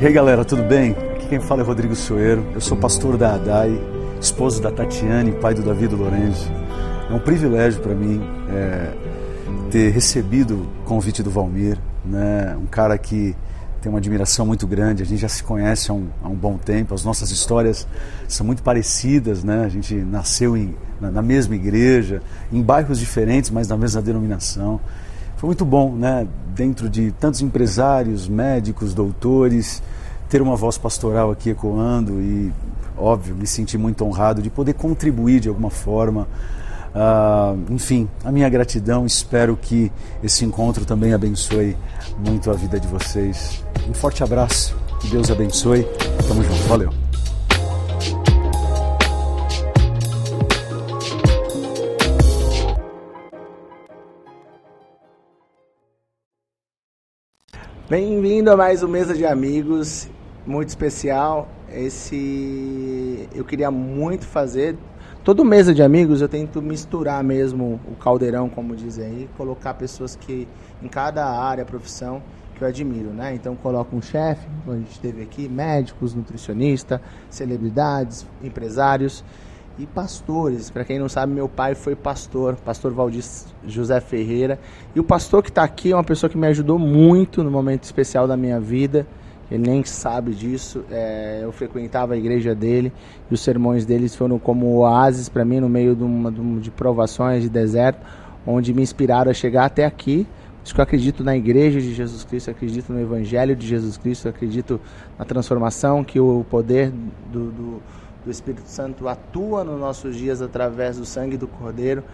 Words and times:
E 0.00 0.06
aí 0.06 0.12
galera, 0.12 0.44
tudo 0.44 0.62
bem? 0.62 0.92
Aqui 0.92 1.26
quem 1.26 1.40
fala 1.40 1.60
é 1.60 1.64
Rodrigo 1.64 1.96
Soeiro, 1.96 2.46
eu 2.54 2.60
sou 2.60 2.76
pastor 2.76 3.16
da 3.16 3.34
ADAI, 3.34 3.76
esposo 4.20 4.62
da 4.62 4.70
Tatiane, 4.70 5.32
pai 5.32 5.54
do 5.54 5.62
Davi 5.62 5.88
do 5.88 5.96
Lourenço. 5.96 6.48
É 7.10 7.12
um 7.12 7.18
privilégio 7.18 7.80
para 7.82 7.96
mim 7.96 8.22
é, 8.48 8.92
ter 9.72 9.90
recebido 9.90 10.68
o 10.82 10.84
convite 10.84 11.20
do 11.20 11.32
Valmir, 11.32 11.76
né? 12.04 12.56
um 12.62 12.66
cara 12.66 12.96
que 12.96 13.34
tem 13.82 13.90
uma 13.90 13.98
admiração 13.98 14.46
muito 14.46 14.68
grande, 14.68 15.02
a 15.02 15.06
gente 15.06 15.18
já 15.18 15.28
se 15.28 15.42
conhece 15.42 15.90
há 15.90 15.94
um, 15.94 16.06
há 16.22 16.28
um 16.28 16.36
bom 16.36 16.56
tempo, 16.56 16.94
as 16.94 17.04
nossas 17.04 17.32
histórias 17.32 17.84
são 18.28 18.46
muito 18.46 18.62
parecidas, 18.62 19.42
né? 19.42 19.64
a 19.64 19.68
gente 19.68 19.96
nasceu 19.96 20.56
em, 20.56 20.76
na, 21.00 21.10
na 21.10 21.22
mesma 21.22 21.56
igreja, 21.56 22.22
em 22.52 22.62
bairros 22.62 23.00
diferentes, 23.00 23.50
mas 23.50 23.66
na 23.66 23.76
mesma 23.76 24.00
denominação. 24.00 24.80
Foi 25.38 25.46
muito 25.46 25.64
bom, 25.64 25.94
né? 25.94 26.26
Dentro 26.52 26.90
de 26.90 27.12
tantos 27.12 27.40
empresários, 27.40 28.26
médicos, 28.26 28.92
doutores, 28.92 29.80
ter 30.28 30.42
uma 30.42 30.56
voz 30.56 30.76
pastoral 30.76 31.30
aqui 31.30 31.50
ecoando 31.50 32.20
e, 32.20 32.52
óbvio, 32.96 33.34
me 33.34 33.46
senti 33.46 33.78
muito 33.78 34.04
honrado 34.04 34.42
de 34.42 34.50
poder 34.50 34.74
contribuir 34.74 35.40
de 35.40 35.48
alguma 35.48 35.70
forma. 35.70 36.28
Uh, 36.94 37.72
enfim, 37.72 38.08
a 38.24 38.30
minha 38.30 38.48
gratidão. 38.48 39.06
Espero 39.06 39.56
que 39.56 39.90
esse 40.22 40.44
encontro 40.44 40.84
também 40.84 41.14
abençoe 41.14 41.76
muito 42.18 42.50
a 42.50 42.54
vida 42.54 42.78
de 42.78 42.86
vocês. 42.86 43.64
Um 43.88 43.94
forte 43.94 44.22
abraço, 44.22 44.76
que 45.00 45.08
Deus 45.08 45.30
abençoe. 45.30 45.86
Tamo 46.26 46.42
junto, 46.42 46.62
valeu. 46.64 47.08
Bem-vindo 57.88 58.50
a 58.50 58.56
mais 58.56 58.82
um 58.82 58.88
Mesa 58.88 59.14
de 59.14 59.24
Amigos, 59.24 60.10
muito 60.48 60.70
especial. 60.70 61.46
Esse 61.70 63.28
eu 63.34 63.44
queria 63.44 63.70
muito 63.70 64.26
fazer. 64.26 64.76
Todo 65.22 65.44
Mesa 65.44 65.74
de 65.74 65.82
Amigos 65.82 66.22
eu 66.22 66.28
tento 66.28 66.62
misturar 66.62 67.22
mesmo 67.22 67.78
o 67.86 67.94
caldeirão, 67.96 68.48
como 68.48 68.74
dizem 68.74 69.04
aí, 69.04 69.30
colocar 69.36 69.74
pessoas 69.74 70.16
que 70.16 70.48
em 70.82 70.88
cada 70.88 71.26
área, 71.26 71.66
profissão 71.66 72.22
que 72.56 72.64
eu 72.64 72.68
admiro, 72.68 73.10
né? 73.10 73.34
Então 73.34 73.54
coloco 73.54 73.94
um 73.94 74.00
chefe, 74.00 74.48
a 74.66 74.72
gente 74.72 74.98
teve 74.98 75.22
aqui, 75.22 75.48
médicos, 75.48 76.14
nutricionista, 76.14 77.00
celebridades, 77.28 78.26
empresários 78.42 79.22
e 79.78 79.86
pastores. 79.86 80.70
Para 80.70 80.82
quem 80.82 80.98
não 80.98 81.10
sabe, 81.10 81.32
meu 81.32 81.48
pai 81.48 81.74
foi 81.74 81.94
pastor, 81.94 82.56
pastor 82.56 82.92
Valdir 82.94 83.22
José 83.66 84.00
Ferreira. 84.00 84.58
E 84.94 84.98
o 84.98 85.04
pastor 85.04 85.42
que 85.42 85.50
está 85.50 85.62
aqui 85.62 85.92
é 85.92 85.94
uma 85.94 86.02
pessoa 86.02 86.30
que 86.30 86.38
me 86.38 86.46
ajudou 86.46 86.78
muito 86.78 87.44
no 87.44 87.50
momento 87.50 87.84
especial 87.84 88.26
da 88.26 88.36
minha 88.36 88.58
vida. 88.58 89.06
Ele 89.50 89.68
nem 89.68 89.84
sabe 89.84 90.32
disso. 90.32 90.84
É, 90.90 91.40
eu 91.42 91.52
frequentava 91.52 92.14
a 92.14 92.16
igreja 92.16 92.54
dele 92.54 92.92
e 93.30 93.34
os 93.34 93.40
sermões 93.40 93.84
deles 93.86 94.14
foram 94.14 94.38
como 94.38 94.66
oásis 94.76 95.28
para 95.28 95.44
mim 95.44 95.60
no 95.60 95.68
meio 95.68 95.94
de, 95.94 96.02
uma, 96.02 96.30
de 96.60 96.70
provações, 96.70 97.42
de 97.42 97.48
deserto, 97.48 98.00
onde 98.46 98.74
me 98.74 98.82
inspiraram 98.82 99.30
a 99.30 99.34
chegar 99.34 99.64
até 99.64 99.84
aqui. 99.84 100.26
Isso 100.64 100.74
que 100.74 100.80
eu 100.80 100.82
acredito 100.82 101.24
na 101.24 101.36
igreja 101.36 101.80
de 101.80 101.94
Jesus 101.94 102.24
Cristo, 102.24 102.50
acredito 102.50 102.92
no 102.92 103.00
evangelho 103.00 103.56
de 103.56 103.66
Jesus 103.66 103.96
Cristo, 103.96 104.28
acredito 104.28 104.78
na 105.18 105.24
transformação 105.24 106.04
que 106.04 106.20
o 106.20 106.44
poder 106.50 106.92
do, 107.32 107.50
do 107.50 107.82
do 108.28 108.30
Espírito 108.30 108.68
Santo 108.68 109.08
atua 109.08 109.64
nos 109.64 109.80
nossos 109.80 110.14
dias 110.14 110.42
através 110.42 110.98
do 110.98 111.06
sangue 111.06 111.36
do 111.36 111.48
Cordeiro 111.48 112.04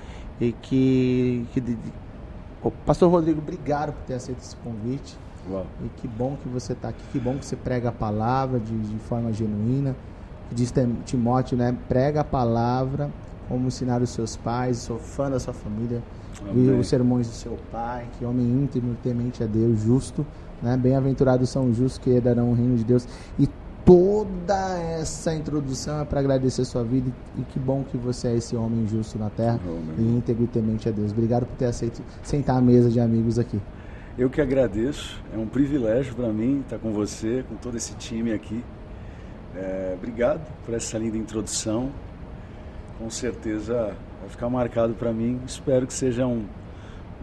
e 0.40 0.52
que, 0.52 1.46
que 1.52 1.62
Pastor 2.86 3.10
Rodrigo, 3.10 3.40
obrigado 3.40 3.92
por 3.92 4.02
ter 4.04 4.14
aceito 4.14 4.38
esse 4.38 4.56
convite. 4.56 5.16
Uau. 5.50 5.66
E 5.84 5.88
que 6.00 6.08
bom 6.08 6.36
que 6.42 6.48
você 6.48 6.72
está 6.72 6.88
aqui, 6.88 7.02
que 7.12 7.18
bom 7.18 7.36
que 7.36 7.44
você 7.44 7.56
prega 7.56 7.90
a 7.90 7.92
palavra 7.92 8.58
de, 8.58 8.76
de 8.76 8.98
forma 9.00 9.32
genuína. 9.32 9.94
Diz 10.52 10.72
Timóteo, 11.04 11.56
né? 11.56 11.76
Prega 11.88 12.20
a 12.20 12.24
palavra 12.24 13.10
como 13.48 13.66
ensinar 13.66 14.00
os 14.00 14.10
seus 14.10 14.36
pais, 14.36 14.78
sou 14.78 14.98
fã 14.98 15.30
da 15.30 15.38
sua 15.38 15.52
família, 15.52 16.02
e 16.54 16.70
os 16.70 16.88
sermões 16.88 17.28
do 17.28 17.34
seu 17.34 17.58
pai, 17.70 18.06
que 18.18 18.24
homem 18.24 18.46
íntimo, 18.46 18.96
temente 19.02 19.42
a 19.42 19.46
Deus, 19.46 19.80
justo, 19.80 20.26
né? 20.62 20.76
Bem-aventurados 20.76 21.48
são 21.50 21.70
os 21.70 21.76
justos 21.76 21.98
que 21.98 22.10
herdarão 22.10 22.50
o 22.50 22.54
reino 22.54 22.76
de 22.76 22.84
Deus. 22.84 23.06
E 23.38 23.48
toda 23.84 24.78
essa 24.78 25.34
introdução 25.34 26.00
é 26.00 26.04
para 26.04 26.20
agradecer 26.20 26.62
a 26.62 26.64
sua 26.64 26.82
vida 26.82 27.10
e 27.36 27.42
que 27.42 27.58
bom 27.58 27.84
que 27.84 27.96
você 27.98 28.28
é 28.28 28.36
esse 28.36 28.56
homem 28.56 28.86
justo 28.88 29.18
na 29.18 29.28
terra 29.28 29.60
oh, 29.66 30.00
e 30.00 30.02
íntegro 30.02 30.44
e 30.44 30.46
temente 30.46 30.88
a 30.88 30.92
Deus. 30.92 31.12
Obrigado 31.12 31.46
por 31.46 31.56
ter 31.56 31.66
aceito 31.66 32.02
sentar 32.22 32.56
à 32.56 32.60
mesa 32.60 32.88
de 32.88 32.98
amigos 32.98 33.38
aqui. 33.38 33.60
Eu 34.16 34.30
que 34.30 34.40
agradeço, 34.40 35.20
é 35.34 35.36
um 35.36 35.46
privilégio 35.46 36.14
para 36.14 36.28
mim 36.28 36.60
estar 36.60 36.78
com 36.78 36.92
você, 36.92 37.44
com 37.48 37.56
todo 37.56 37.76
esse 37.76 37.94
time 37.94 38.32
aqui. 38.32 38.62
É, 39.56 39.94
obrigado 39.96 40.40
por 40.64 40.72
essa 40.72 40.96
linda 40.96 41.16
introdução. 41.16 41.90
Com 42.96 43.10
certeza 43.10 43.92
vai 44.20 44.28
ficar 44.28 44.48
marcado 44.48 44.94
para 44.94 45.12
mim. 45.12 45.40
Espero 45.44 45.84
que 45.84 45.92
seja 45.92 46.28
um, 46.28 46.44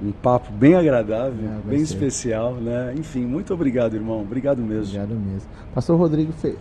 um 0.03 0.11
papo 0.11 0.51
bem 0.51 0.75
agradável, 0.75 1.49
é, 1.49 1.69
bem 1.69 1.85
ser. 1.85 1.93
especial, 1.93 2.55
né? 2.55 2.93
Enfim, 2.97 3.25
muito 3.25 3.53
obrigado, 3.53 3.95
irmão. 3.95 4.21
Obrigado 4.21 4.61
mesmo. 4.61 4.93
Obrigado 4.93 5.17
mesmo. 5.17 5.49
Pastor 5.73 5.97
Rodrigo, 5.97 6.33
Fe... 6.33 6.57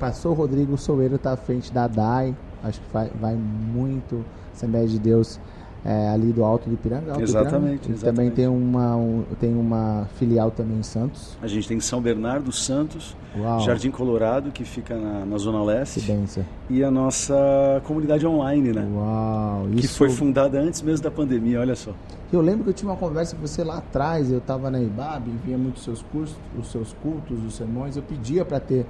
Pastor 0.00 0.36
Rodrigo 0.36 0.76
Soueiro 0.76 1.14
está 1.14 1.34
à 1.34 1.36
frente 1.36 1.72
da 1.72 1.86
DAI. 1.86 2.34
Acho 2.64 2.80
que 2.80 2.92
vai, 2.92 3.12
vai 3.20 3.36
muito 3.36 4.24
Assembleia 4.52 4.88
de 4.88 4.98
Deus 4.98 5.38
é, 5.84 6.08
ali 6.08 6.32
do 6.32 6.44
Alto 6.44 6.68
do 6.68 6.74
Ipiranga. 6.74 7.12
Alto 7.12 7.22
exatamente, 7.22 7.90
exatamente. 7.90 8.00
Também 8.00 8.30
tem 8.30 8.46
uma, 8.46 8.96
um, 8.96 9.24
tem 9.38 9.54
uma 9.54 10.08
filial 10.16 10.50
também 10.50 10.78
em 10.78 10.82
Santos. 10.82 11.36
A 11.40 11.46
gente 11.46 11.68
tem 11.68 11.80
São 11.80 12.00
Bernardo, 12.00 12.50
Santos, 12.52 13.16
Uau. 13.36 13.60
Jardim 13.60 13.90
Colorado, 13.90 14.50
que 14.50 14.64
fica 14.64 14.96
na, 14.96 15.24
na 15.24 15.38
Zona 15.38 15.62
Leste. 15.62 16.00
Que 16.00 16.06
E 16.68 16.82
a 16.82 16.90
nossa 16.90 17.80
comunidade 17.84 18.26
online, 18.26 18.72
né? 18.72 18.88
Uau! 18.92 19.68
Isso... 19.70 19.80
Que 19.80 19.88
foi 19.88 20.10
fundada 20.10 20.60
antes 20.60 20.82
mesmo 20.82 21.04
da 21.04 21.10
pandemia, 21.10 21.60
olha 21.60 21.76
só. 21.76 21.92
Eu 22.32 22.42
lembro 22.42 22.64
que 22.64 22.70
eu 22.70 22.74
tinha 22.74 22.90
uma 22.90 22.98
conversa 22.98 23.34
com 23.34 23.46
você 23.46 23.64
lá 23.64 23.78
atrás, 23.78 24.30
eu 24.30 24.38
estava 24.38 24.70
na 24.70 24.80
IBAB, 24.80 25.30
via 25.46 25.56
muitos 25.56 25.82
seus 25.82 26.02
cursos, 26.02 26.36
os 26.58 26.70
seus 26.70 26.92
cultos, 27.02 27.42
os 27.42 27.54
sermões, 27.54 27.96
eu 27.96 28.02
pedia 28.02 28.44
para 28.44 28.60
ter, 28.60 28.84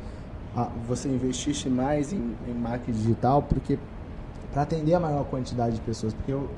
você 0.88 1.08
investisse 1.08 1.68
mais 1.68 2.12
em, 2.12 2.34
em 2.48 2.54
marketing 2.54 2.98
digital, 2.98 3.40
porque 3.42 3.78
para 4.52 4.62
atender 4.62 4.94
a 4.94 4.98
maior 4.98 5.24
quantidade 5.24 5.76
de 5.76 5.80
pessoas, 5.82 6.12
porque 6.12 6.32
eu, 6.32 6.48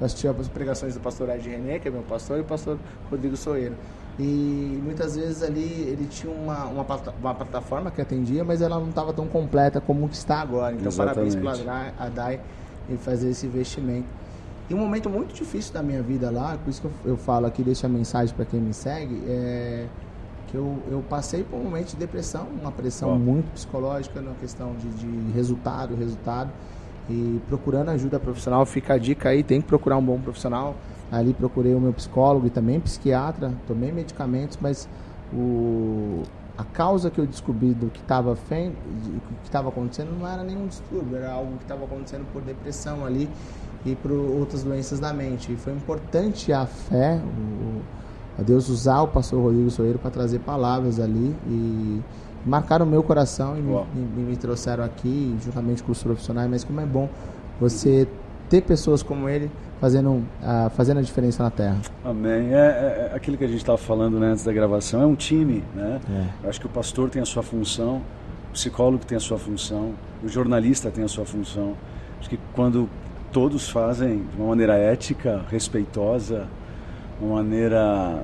assistia 0.00 0.30
as 0.30 0.48
pregações 0.48 0.94
do 0.94 1.00
pastor 1.00 1.28
Ed 1.30 1.48
René, 1.48 1.78
que 1.78 1.88
é 1.88 1.90
meu 1.90 2.02
pastor, 2.02 2.38
e 2.38 2.40
o 2.40 2.44
pastor 2.44 2.78
Rodrigo 3.10 3.36
Soeiro. 3.36 3.74
E 4.18 4.80
muitas 4.82 5.16
vezes 5.16 5.42
ali 5.42 5.88
ele 5.88 6.06
tinha 6.06 6.32
uma, 6.32 6.64
uma, 6.66 6.86
uma 7.20 7.34
plataforma 7.34 7.90
que 7.90 8.00
atendia, 8.00 8.44
mas 8.44 8.62
ela 8.62 8.78
não 8.78 8.90
estava 8.90 9.12
tão 9.12 9.26
completa 9.26 9.80
como 9.80 10.06
está 10.06 10.40
agora. 10.40 10.74
Então, 10.74 10.86
Exatamente. 10.86 11.36
parabéns 11.36 11.58
pela 11.58 11.92
a 11.98 12.08
DAI 12.08 12.40
em 12.88 12.96
fazer 12.96 13.30
esse 13.30 13.46
investimento. 13.46 14.06
E 14.70 14.74
um 14.74 14.78
momento 14.78 15.10
muito 15.10 15.34
difícil 15.34 15.74
da 15.74 15.82
minha 15.82 16.02
vida 16.02 16.30
lá, 16.30 16.56
por 16.62 16.70
isso 16.70 16.80
que 16.80 16.86
eu, 16.86 16.92
eu 17.04 17.16
falo 17.16 17.46
aqui, 17.46 17.62
deixo 17.62 17.84
a 17.84 17.88
mensagem 17.88 18.34
para 18.34 18.44
quem 18.44 18.60
me 18.60 18.72
segue, 18.72 19.22
é 19.26 19.86
que 20.54 20.58
eu, 20.58 20.78
eu 20.88 21.02
passei 21.08 21.42
por 21.42 21.56
um 21.56 21.64
momento 21.64 21.88
de 21.88 21.96
depressão, 21.96 22.46
uma 22.60 22.70
pressão 22.70 23.12
oh. 23.12 23.18
muito 23.18 23.50
psicológica 23.52 24.20
na 24.20 24.34
questão 24.34 24.72
de, 24.76 24.88
de 24.88 25.32
resultado, 25.32 25.96
resultado. 25.96 26.50
E 27.08 27.40
procurando 27.48 27.90
ajuda 27.90 28.18
profissional, 28.18 28.64
fica 28.64 28.94
a 28.94 28.98
dica 28.98 29.28
aí, 29.28 29.42
tem 29.42 29.60
que 29.60 29.66
procurar 29.66 29.96
um 29.96 30.02
bom 30.02 30.18
profissional. 30.18 30.74
Ali 31.12 31.34
procurei 31.34 31.74
o 31.74 31.80
meu 31.80 31.92
psicólogo 31.92 32.46
e 32.46 32.50
também 32.50 32.80
psiquiatra, 32.80 33.52
tomei 33.66 33.92
medicamentos, 33.92 34.58
mas 34.60 34.88
o, 35.32 36.22
a 36.56 36.64
causa 36.64 37.10
que 37.10 37.20
eu 37.20 37.26
descobri 37.26 37.74
do 37.74 37.88
que 37.90 38.00
estava 38.00 38.36
que 38.36 38.72
estava 39.44 39.68
acontecendo 39.68 40.18
não 40.18 40.26
era 40.26 40.42
nenhum 40.42 40.66
distúrbio, 40.66 41.16
era 41.16 41.32
algo 41.32 41.56
que 41.58 41.64
estava 41.64 41.84
acontecendo 41.84 42.24
por 42.32 42.42
depressão 42.42 43.04
ali 43.04 43.28
e 43.84 43.94
por 43.94 44.12
outras 44.12 44.62
doenças 44.62 44.98
da 44.98 45.12
mente. 45.12 45.52
E 45.52 45.56
foi 45.56 45.72
importante 45.72 46.52
a 46.52 46.64
fé, 46.64 47.20
o, 47.22 47.82
a 48.40 48.42
Deus 48.42 48.68
usar 48.68 49.02
o 49.02 49.08
pastor 49.08 49.42
Rodrigo 49.42 49.70
Soeiro 49.70 49.98
para 49.98 50.10
trazer 50.10 50.38
palavras 50.40 50.98
ali 50.98 51.36
e 51.46 52.00
marcaram 52.44 52.86
o 52.86 52.88
meu 52.88 53.02
coração 53.02 53.56
e 53.56 53.62
me, 53.62 53.74
me, 53.94 54.22
me, 54.30 54.36
trouxeram 54.36 54.84
aqui, 54.84 55.36
juntamente 55.42 55.82
com 55.82 55.92
os 55.92 56.02
profissionais. 56.02 56.48
Mas 56.48 56.64
como 56.64 56.80
é 56.80 56.86
bom 56.86 57.08
você 57.60 58.06
ter 58.48 58.62
pessoas 58.62 59.02
como 59.02 59.28
ele 59.28 59.50
fazendo, 59.80 60.10
uh, 60.12 60.70
fazendo 60.70 60.98
a 60.98 61.02
diferença 61.02 61.42
na 61.42 61.50
Terra. 61.50 61.78
Amém. 62.04 62.54
É, 62.54 62.56
é, 62.56 63.10
é 63.12 63.16
aquilo 63.16 63.36
que 63.36 63.44
a 63.44 63.48
gente 63.48 63.58
estava 63.58 63.78
falando 63.78 64.18
né, 64.18 64.28
antes 64.28 64.44
da 64.44 64.52
gravação, 64.52 65.02
é 65.02 65.06
um 65.06 65.14
time. 65.14 65.62
Né? 65.74 66.00
É. 66.10 66.44
Eu 66.44 66.50
acho 66.50 66.60
que 66.60 66.66
o 66.66 66.70
pastor 66.70 67.10
tem 67.10 67.20
a 67.20 67.26
sua 67.26 67.42
função, 67.42 68.02
o 68.50 68.52
psicólogo 68.52 69.04
tem 69.04 69.16
a 69.16 69.20
sua 69.20 69.38
função, 69.38 69.92
o 70.22 70.28
jornalista 70.28 70.90
tem 70.90 71.04
a 71.04 71.08
sua 71.08 71.24
função. 71.24 71.74
Acho 72.20 72.30
que 72.30 72.38
quando 72.54 72.88
todos 73.32 73.68
fazem 73.68 74.22
de 74.32 74.36
uma 74.40 74.48
maneira 74.48 74.74
ética, 74.76 75.44
respeitosa, 75.50 76.46
uma 77.20 77.36
maneira 77.36 78.22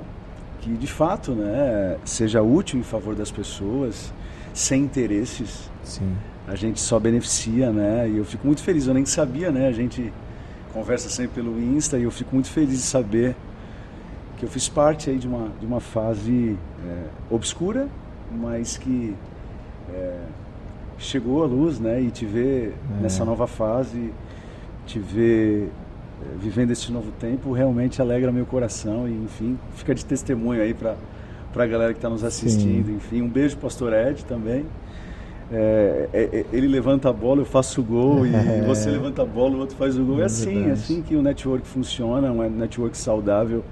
que 0.60 0.70
de 0.70 0.86
fato 0.86 1.32
né, 1.32 1.96
seja 2.04 2.42
útil 2.42 2.78
em 2.78 2.82
favor 2.82 3.14
das 3.14 3.30
pessoas, 3.30 4.12
sem 4.52 4.82
interesses. 4.82 5.70
Sim. 5.84 6.14
A 6.46 6.54
gente 6.54 6.80
só 6.80 6.98
beneficia, 6.98 7.70
né? 7.70 8.08
E 8.08 8.18
eu 8.18 8.24
fico 8.24 8.46
muito 8.46 8.62
feliz, 8.62 8.86
eu 8.86 8.94
nem 8.94 9.06
sabia, 9.06 9.50
né? 9.50 9.68
A 9.68 9.72
gente 9.72 10.12
conversa 10.72 11.08
sempre 11.08 11.42
pelo 11.42 11.60
Insta 11.60 11.98
e 11.98 12.02
eu 12.02 12.10
fico 12.10 12.34
muito 12.34 12.48
feliz 12.48 12.70
de 12.70 12.82
saber 12.82 13.34
que 14.36 14.44
eu 14.44 14.48
fiz 14.48 14.68
parte 14.68 15.10
aí 15.10 15.18
de 15.18 15.28
uma, 15.28 15.48
de 15.60 15.66
uma 15.66 15.80
fase 15.80 16.56
é, 16.84 17.04
obscura, 17.30 17.88
mas 18.32 18.76
que 18.76 19.14
é, 19.92 20.18
chegou 20.98 21.42
à 21.42 21.46
luz, 21.46 21.78
né? 21.78 22.00
E 22.00 22.10
te 22.10 22.24
ver 22.24 22.74
é. 22.98 23.02
nessa 23.02 23.24
nova 23.24 23.46
fase, 23.46 24.12
te 24.86 24.98
ver 24.98 25.70
vivendo 26.38 26.70
esse 26.70 26.90
novo 26.92 27.10
tempo, 27.12 27.52
realmente 27.52 28.00
alegra 28.00 28.30
meu 28.30 28.46
coração 28.46 29.08
e, 29.08 29.12
enfim, 29.12 29.58
fica 29.74 29.94
de 29.94 30.04
testemunho 30.04 30.62
aí 30.62 30.74
para 30.74 30.96
para 31.52 31.64
a 31.64 31.66
galera 31.66 31.92
que 31.92 31.98
está 31.98 32.08
nos 32.08 32.22
assistindo, 32.22 32.86
Sim. 32.86 32.94
enfim, 32.94 33.22
um 33.22 33.28
beijo 33.28 33.56
pastor 33.56 33.92
Ed 33.92 34.24
também. 34.24 34.64
É, 35.52 36.08
é, 36.12 36.22
é, 36.32 36.46
ele 36.52 36.68
levanta 36.68 37.08
a 37.08 37.12
bola, 37.12 37.40
eu 37.40 37.44
faço 37.44 37.80
o 37.80 37.84
gol, 37.84 38.24
e 38.24 38.32
é. 38.32 38.62
você 38.66 38.88
levanta 38.88 39.22
a 39.22 39.24
bola, 39.24 39.56
o 39.56 39.58
outro 39.58 39.76
faz 39.76 39.98
o 39.98 40.04
gol. 40.04 40.20
É, 40.20 40.24
assim, 40.24 40.68
é 40.68 40.70
assim 40.70 41.02
que 41.02 41.16
o 41.16 41.22
network 41.22 41.66
funciona, 41.66 42.30
um 42.30 42.48
network 42.48 42.96
saudável, 42.96 43.64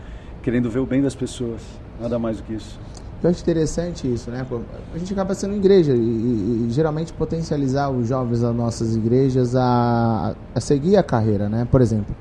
querendo 0.42 0.68
ver 0.68 0.80
o 0.80 0.86
bem 0.86 1.00
das 1.00 1.14
pessoas, 1.14 1.62
nada 2.00 2.18
mais 2.18 2.38
do 2.38 2.42
que 2.42 2.54
isso. 2.54 2.80
Eu 3.22 3.30
acho 3.30 3.42
interessante 3.42 4.12
isso, 4.12 4.30
né? 4.30 4.46
A 4.94 4.98
gente 4.98 5.12
acaba 5.12 5.34
sendo 5.34 5.54
igreja 5.56 5.92
e, 5.92 5.98
e, 5.98 6.66
e 6.68 6.70
geralmente 6.70 7.12
potencializar 7.12 7.90
os 7.90 8.08
jovens 8.08 8.40
das 8.40 8.54
nossas 8.54 8.94
igrejas 8.94 9.56
a, 9.56 10.36
a 10.54 10.60
seguir 10.60 10.96
a 10.96 11.02
carreira, 11.02 11.48
né? 11.48 11.66
Por 11.68 11.80
exemplo, 11.80 12.14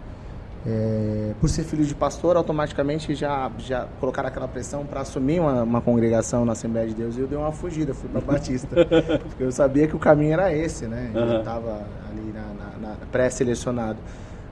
é, 0.70 1.34
por 1.40 1.48
ser 1.48 1.64
filho 1.64 1.86
de 1.86 1.96
pastor, 1.96 2.36
automaticamente 2.36 3.16
já, 3.16 3.50
já 3.58 3.88
colocaram 4.02 4.28
aquela 4.28 4.50
pressão 4.50 4.86
para 4.86 5.00
assumir 5.00 5.40
uma, 5.40 5.64
uma, 5.64 5.80
congregação 5.80 6.44
na 6.44 6.52
Assembleia 6.52 6.90
de 6.90 6.94
Deus 6.94 7.16
e 7.16 7.22
eu 7.22 7.28
dei 7.28 7.38
uma 7.38 7.54
fugida, 7.54 7.94
fui 7.94 8.10
para 8.10 8.20
Batista. 8.20 8.68
porque 9.30 9.44
eu 9.44 9.52
sabia 9.52 9.88
que 9.88 9.96
o 9.96 10.00
caminho 10.00 10.34
era 10.34 10.54
esse, 10.54 10.86
né? 10.86 11.10
Eu 11.14 11.22
uhum. 11.22 11.40
estava 11.40 11.88
ali 12.10 12.34
na, 12.34 12.42
na, 12.42 12.90
na 12.90 12.96
pré-selecionado. 13.10 13.98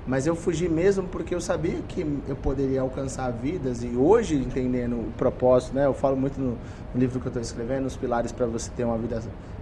Mas 0.07 0.25
eu 0.25 0.37
fugi 0.37 0.69
mesmo 0.69 1.03
porque 1.03 1.35
eu 1.35 1.41
sabia 1.41 1.81
que 1.85 2.01
eu 2.29 2.35
poderia 2.37 2.79
alcançar 2.79 3.29
vidas 3.31 3.83
e 3.83 3.87
hoje, 3.87 4.35
entendendo 4.35 4.95
o 4.95 5.11
propósito, 5.17 5.75
né? 5.75 5.85
Eu 5.85 5.93
falo 5.93 6.15
muito 6.15 6.39
no, 6.39 6.51
no 6.93 6.99
livro 6.99 7.19
que 7.19 7.25
eu 7.25 7.29
estou 7.29 7.41
escrevendo, 7.41 7.87
os 7.87 7.97
pilares 7.97 8.31
para 8.31 8.45
você 8.45 8.71
ter 8.71 8.85
uma 8.85 8.97
vida 8.97 9.21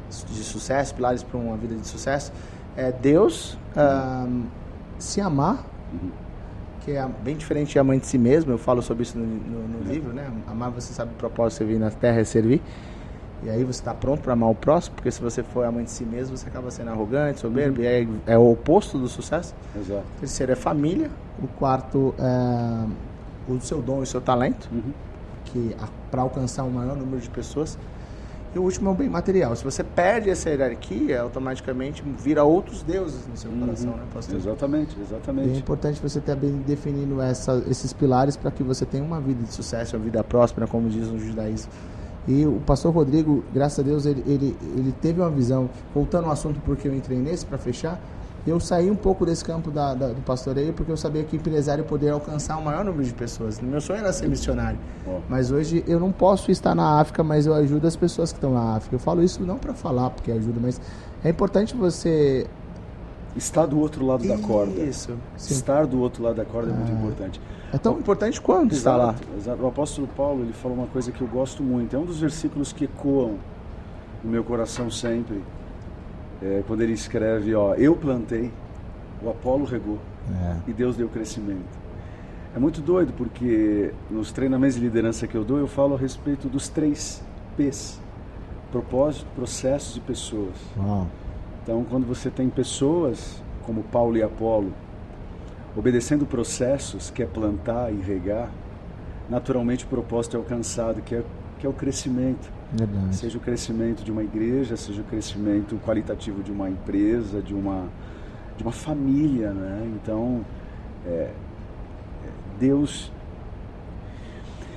de 0.10 0.44
sucesso, 0.44 0.94
pilares 0.94 1.24
para 1.24 1.40
uma 1.40 1.58
vida 1.58 1.74
de 1.74 1.88
sucesso, 1.88 2.32
é 2.78 2.92
Deus, 2.92 3.58
uhum. 3.76 4.44
se 5.00 5.20
amar, 5.20 5.66
uhum 5.92 6.12
que 6.84 6.92
é 6.92 7.08
bem 7.24 7.36
diferente 7.36 7.72
de 7.72 7.80
amante 7.80 8.02
de 8.02 8.08
si 8.08 8.18
mesmo. 8.18 8.52
Eu 8.52 8.58
falo 8.58 8.82
sobre 8.82 9.04
isso 9.04 9.18
no, 9.18 9.26
no, 9.26 9.68
no 9.68 9.92
livro, 9.92 10.14
né? 10.14 10.30
Amar 10.48 10.70
você 10.70 10.94
sabe 10.94 11.12
o 11.14 11.16
propósito 11.16 11.60
de 11.60 11.70
servir 11.70 11.80
na 11.80 11.90
terra 11.90 12.20
é 12.20 12.24
servir. 12.24 12.62
E 13.44 13.50
aí 13.50 13.64
você 13.64 13.82
está 13.82 13.94
pronto 13.94 14.22
para 14.22 14.34
amar 14.34 14.50
o 14.50 14.56
próximo, 14.56 14.96
porque 14.96 15.12
se 15.12 15.22
você 15.22 15.44
for 15.44 15.66
amante 15.66 15.86
de 15.86 15.92
si 15.92 16.06
mesmo, 16.06 16.38
você 16.38 16.48
acaba 16.48 16.72
sendo 16.72 16.92
arrogante, 16.92 17.42
soberbo, 17.42 17.80
uhum. 17.80 17.84
e 17.84 17.88
é, 17.88 18.08
é, 18.28 18.38
o 18.38 18.52
oposto 18.52 18.98
do 18.98 19.08
sucesso. 19.08 19.54
Exato. 19.76 20.04
O 20.18 20.20
terceiro 20.20 20.52
é 20.54 20.56
família. 20.56 21.10
O 21.42 21.48
quarto 21.48 22.16
é 22.18 23.52
o 23.52 23.60
seu 23.60 23.82
dom 23.82 24.00
e 24.00 24.04
o 24.04 24.06
seu 24.06 24.22
talento, 24.22 24.70
uhum. 24.72 24.94
que 25.46 25.76
para 26.10 26.22
alcançar 26.22 26.64
o 26.64 26.72
maior 26.72 26.96
número 26.96 27.22
de 27.22 27.30
pessoas. 27.30 27.78
E 28.56 28.60
o 28.60 28.62
último 28.62 28.90
é 28.90 28.92
o 28.92 28.96
bem 28.96 29.10
material. 29.10 29.56
Se 29.56 29.64
você 29.64 29.84
perde 29.84 30.30
essa 30.30 30.50
hierarquia, 30.50 31.22
automaticamente 31.22 32.04
vira 32.20 32.44
outros 32.44 32.84
deuses 32.84 33.28
no 33.28 33.36
seu 33.36 33.50
uhum. 33.50 33.62
coração, 33.62 33.98
né, 33.98 34.04
pastor? 34.14 34.36
Exatamente, 34.36 34.96
exatamente. 35.02 35.50
E 35.50 35.54
é 35.54 35.58
importante 35.58 36.00
você 36.00 36.20
ter 36.20 36.36
bem 36.36 36.52
definindo 36.66 37.20
essa, 37.20 37.64
esses 37.68 37.92
pilares 37.92 38.38
para 38.38 38.52
que 38.52 38.62
você 38.62 38.86
tenha 38.86 39.04
uma 39.04 39.20
vida 39.20 39.44
de 39.44 39.52
sucesso, 39.52 39.96
uma 39.96 40.04
vida 40.04 40.24
próspera, 40.24 40.68
como 40.68 40.88
diz 40.88 41.10
no 41.10 41.18
judaísmo. 41.18 41.72
E 42.28 42.46
o 42.46 42.62
pastor 42.66 42.94
Rodrigo, 42.94 43.44
graças 43.54 43.80
a 43.80 43.82
Deus, 43.84 44.06
ele, 44.06 44.24
ele, 44.26 44.56
ele 44.78 44.94
teve 45.02 45.20
uma 45.20 45.30
visão, 45.30 45.70
voltando 45.94 46.26
ao 46.26 46.32
assunto 46.32 46.62
porque 46.62 46.88
eu 46.88 46.96
entrei 46.96 47.18
nesse 47.18 47.46
para 47.46 47.58
fechar, 47.58 48.00
eu 48.46 48.60
saí 48.60 48.92
um 48.92 48.96
pouco 48.96 49.26
desse 49.26 49.44
campo 49.44 49.72
da, 49.72 49.94
da, 49.94 50.08
do 50.10 50.22
pastoreio 50.22 50.74
porque 50.74 50.92
eu 50.92 50.98
sabia 50.98 51.24
que 51.24 51.38
empresário 51.38 51.84
poderia 51.86 52.14
alcançar 52.14 52.58
o 52.58 52.64
maior 52.64 52.84
número 52.84 53.04
de 53.04 53.14
pessoas. 53.14 53.62
Meu 53.62 53.80
sonho 53.80 54.00
era 54.00 54.12
ser 54.12 54.28
missionário. 54.28 54.78
Mas 55.30 55.50
hoje 55.50 55.84
eu 55.88 56.00
não 56.00 56.12
posso 56.12 56.52
estar 56.52 56.76
na 56.76 57.00
África, 57.00 57.24
mas 57.24 57.46
eu 57.46 57.54
ajudo 57.54 57.88
as 57.88 57.96
pessoas 57.96 58.32
que 58.32 58.38
estão 58.38 58.54
na 58.54 58.76
África. 58.76 58.96
Eu 58.96 59.00
falo 59.00 59.24
isso 59.24 59.42
não 59.44 59.58
para 59.58 59.74
falar 59.74 60.10
porque 60.10 60.32
ajuda, 60.32 60.60
mas 60.62 60.82
é 61.24 61.30
importante 61.30 61.74
você 61.74 62.46
estar 63.36 63.66
do 63.66 63.80
outro 63.80 64.06
lado 64.06 64.28
da 64.28 64.38
corda. 64.38 64.82
Isso. 64.82 65.18
Estar 65.38 65.88
do 65.88 66.02
outro 66.02 66.22
lado 66.22 66.36
da 66.36 66.46
corda 66.46 66.72
é 66.72 66.74
muito 66.74 66.92
ah. 66.92 66.96
importante. 66.96 67.42
É 67.72 67.78
tão 67.78 67.98
importante 67.98 68.42
quanto 68.42 68.74
estar 68.74 68.98
lá. 68.98 69.16
Exato. 69.38 69.64
O 69.64 69.68
apóstolo 69.68 70.08
Paulo 70.08 70.44
ele 70.44 70.54
falou 70.54 70.78
uma 70.78 70.88
coisa 70.88 71.12
que 71.12 71.22
eu 71.22 71.28
gosto 71.28 71.64
muito. 71.64 71.96
É 71.96 72.00
um 72.00 72.06
dos 72.06 72.20
versículos 72.20 72.74
que 72.74 72.86
ecoam 72.86 73.38
no 74.24 74.30
meu 74.30 74.44
coração 74.44 74.92
sempre 74.92 75.42
é, 76.44 76.64
quando 76.68 76.82
ele 76.82 76.94
escreve, 76.94 77.56
ó, 77.56 77.74
eu 77.76 77.96
plantei, 77.96 78.52
o 79.22 79.30
Apolo 79.30 79.64
regou 79.64 79.98
é. 80.30 80.58
e 80.68 80.74
Deus 80.74 80.98
deu 80.98 81.08
crescimento. 81.08 81.82
É 82.56 82.60
muito 82.60 82.82
doido 82.82 83.14
porque 83.14 83.92
nos 84.12 84.32
treinamentos 84.32 84.76
de 84.76 84.82
liderança 84.82 85.26
que 85.26 85.36
eu 85.36 85.44
dou, 85.44 85.58
eu 85.58 85.68
falo 85.68 85.96
a 85.96 85.98
respeito 85.98 86.50
dos 86.50 86.68
três 86.68 87.24
P's: 87.56 88.00
propósito, 88.72 89.26
processos 89.36 89.96
e 89.98 90.00
pessoas. 90.02 90.56
Uau. 90.78 91.08
Então, 91.64 91.84
quando 91.90 92.06
você 92.06 92.30
tem 92.30 92.50
pessoas 92.50 93.42
como 93.66 93.82
Paulo 93.84 94.18
e 94.18 94.22
Apolo 94.24 94.74
obedecendo 95.76 96.26
processos, 96.26 97.10
que 97.10 97.24
é 97.24 97.26
plantar 97.26 97.92
e 97.92 97.96
regar, 97.96 98.52
naturalmente 99.30 99.86
o 99.86 99.88
propósito 99.88 100.36
é 100.36 100.40
alcançado, 100.40 101.02
que 101.02 101.16
é, 101.16 101.24
que 101.58 101.66
é 101.66 101.70
o 101.70 101.74
crescimento. 101.74 102.52
Verdade. 102.74 103.16
Seja 103.16 103.38
o 103.38 103.42
crescimento 103.42 104.04
de 104.04 104.12
uma 104.12 104.24
igreja, 104.24 104.76
seja 104.76 105.02
o 105.02 105.04
crescimento 105.04 105.80
qualitativo 105.86 106.42
de 106.42 106.52
uma 106.52 106.68
empresa, 106.68 107.40
de 107.40 107.54
uma, 107.54 107.88
de 108.58 108.64
uma 108.64 108.72
família, 108.72 109.52
né? 109.52 109.92
Então, 109.96 110.44
é, 111.06 111.10
é, 111.10 111.34
Deus... 112.60 113.12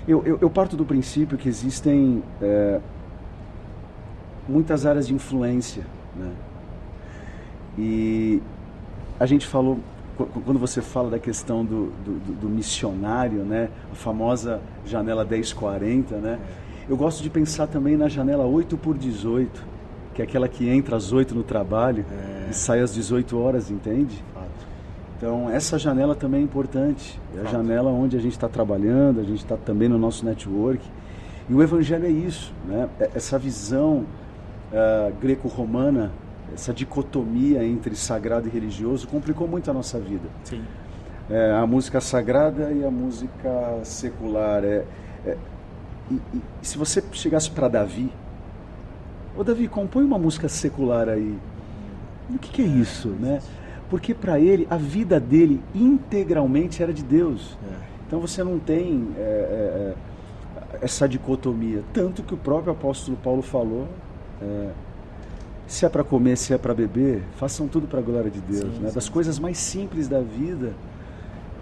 Eu, 0.06 0.22
eu, 0.24 0.38
eu, 0.40 0.50
parto 0.50 0.76
do 0.76 0.84
princípio 0.84 1.36
que 1.36 1.48
existem 1.48 2.22
é, 2.40 2.80
muitas 4.46 4.86
áreas 4.86 5.06
de 5.08 5.14
influência, 5.14 5.84
né? 6.14 6.30
E 7.78 8.40
a 9.18 9.26
gente 9.26 9.46
falou 9.46 9.80
quando 10.16 10.58
você 10.58 10.80
fala 10.80 11.10
da 11.10 11.18
questão 11.18 11.62
do, 11.62 11.92
do, 12.02 12.40
do, 12.40 12.48
missionário, 12.48 13.44
né, 13.44 13.68
a 13.92 13.94
famosa 13.94 14.62
janela 14.86 15.26
1040, 15.26 16.16
né, 16.16 16.38
eu 16.88 16.96
gosto 16.96 17.22
de 17.22 17.28
pensar 17.28 17.66
também 17.66 17.96
na 17.96 18.08
janela 18.08 18.44
8 18.44 18.76
por 18.76 18.96
18, 18.96 19.62
que 20.14 20.22
é 20.22 20.24
aquela 20.24 20.48
que 20.48 20.68
entra 20.68 20.96
às 20.96 21.12
8 21.12 21.34
no 21.34 21.42
trabalho 21.42 22.04
é. 22.10 22.50
e 22.50 22.54
sai 22.54 22.80
às 22.80 22.94
18 22.94 23.38
horas, 23.38 23.70
entende? 23.70 24.22
Fato. 24.32 24.46
Então, 25.16 25.50
essa 25.50 25.78
janela 25.78 26.14
também 26.14 26.40
é 26.40 26.44
importante. 26.44 27.20
É 27.34 27.38
Fato. 27.38 27.48
a 27.48 27.50
janela 27.50 27.90
onde 27.90 28.16
a 28.16 28.20
gente 28.20 28.32
está 28.32 28.48
trabalhando, 28.48 29.20
a 29.20 29.24
gente 29.24 29.38
está 29.38 29.56
também 29.56 29.88
no 29.88 29.98
nosso 29.98 30.24
network. 30.24 30.80
E 31.48 31.54
o 31.54 31.62
Evangelho 31.62 32.06
é 32.06 32.10
isso, 32.10 32.54
né? 32.66 32.88
É, 33.00 33.10
essa 33.14 33.38
visão 33.38 34.04
uh, 34.72 35.12
greco-romana, 35.20 36.12
essa 36.54 36.72
dicotomia 36.72 37.64
entre 37.64 37.96
sagrado 37.96 38.46
e 38.46 38.50
religioso 38.50 39.08
complicou 39.08 39.48
muito 39.48 39.68
a 39.70 39.74
nossa 39.74 39.98
vida. 39.98 40.28
Sim. 40.44 40.62
É, 41.28 41.52
a 41.52 41.66
música 41.66 42.00
sagrada 42.00 42.70
e 42.70 42.84
a 42.84 42.90
música 42.90 43.80
secular. 43.82 44.62
É, 44.64 44.84
é 45.24 45.36
e, 46.10 46.14
e, 46.14 46.42
e 46.62 46.66
se 46.66 46.78
você 46.78 47.02
chegasse 47.12 47.50
para 47.50 47.68
Davi, 47.68 48.12
ô 49.36 49.44
Davi, 49.44 49.68
compõe 49.68 50.04
uma 50.04 50.18
música 50.18 50.48
secular 50.48 51.08
aí. 51.08 51.38
o 52.30 52.38
que, 52.38 52.50
que 52.50 52.62
é 52.62 52.66
isso, 52.66 53.08
né? 53.08 53.40
Porque 53.88 54.14
para 54.14 54.40
ele, 54.40 54.66
a 54.68 54.76
vida 54.76 55.20
dele 55.20 55.60
integralmente 55.74 56.82
era 56.82 56.92
de 56.92 57.02
Deus. 57.02 57.56
É. 57.62 57.76
Então 58.06 58.20
você 58.20 58.42
não 58.42 58.58
tem 58.58 59.08
é, 59.16 59.20
é, 59.20 59.24
é, 60.72 60.84
essa 60.84 61.08
dicotomia. 61.08 61.82
Tanto 61.92 62.22
que 62.22 62.34
o 62.34 62.36
próprio 62.36 62.72
apóstolo 62.72 63.16
Paulo 63.16 63.42
falou: 63.42 63.86
é, 64.42 64.70
se 65.66 65.84
é 65.86 65.88
para 65.88 66.02
comer, 66.02 66.36
se 66.36 66.52
é 66.52 66.58
para 66.58 66.74
beber, 66.74 67.22
façam 67.36 67.68
tudo 67.68 67.86
para 67.86 68.00
a 68.00 68.02
glória 68.02 68.30
de 68.30 68.40
Deus. 68.40 68.74
Sim, 68.74 68.80
né? 68.80 68.88
sim, 68.88 68.94
das 68.94 69.04
sim. 69.04 69.12
coisas 69.12 69.38
mais 69.38 69.58
simples 69.58 70.08
da 70.08 70.20
vida 70.20 70.72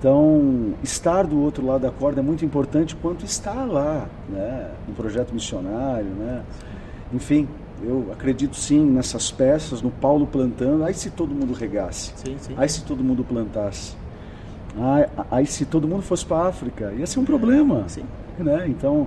então, 0.04 0.74
estar 0.82 1.26
do 1.26 1.40
outro 1.40 1.64
lado 1.64 1.80
da 1.80 1.90
corda 1.90 2.20
é 2.20 2.22
muito 2.22 2.44
importante 2.44 2.94
quanto 2.94 3.24
estar 3.24 3.64
lá, 3.64 4.06
né, 4.28 4.70
no 4.86 4.92
projeto 4.92 5.32
missionário, 5.32 6.10
né? 6.10 6.42
Enfim, 7.10 7.48
eu 7.82 8.10
acredito 8.12 8.54
sim 8.54 8.84
nessas 8.84 9.30
peças, 9.30 9.80
no 9.80 9.90
Paulo 9.90 10.26
plantando. 10.26 10.84
Aí 10.84 10.92
se 10.92 11.08
todo 11.08 11.34
mundo 11.34 11.54
regasse, 11.54 12.12
sim, 12.16 12.36
sim. 12.38 12.52
aí 12.54 12.68
se 12.68 12.84
todo 12.84 13.02
mundo 13.02 13.24
plantasse, 13.24 13.96
aí, 14.78 15.06
aí 15.30 15.46
se 15.46 15.64
todo 15.64 15.88
mundo 15.88 16.02
fosse 16.02 16.26
para 16.26 16.36
a 16.36 16.48
África, 16.48 16.92
ia 16.92 17.06
ser 17.06 17.20
um 17.20 17.24
problema, 17.24 17.88
sim. 17.88 18.04
né? 18.38 18.66
Então, 18.68 19.06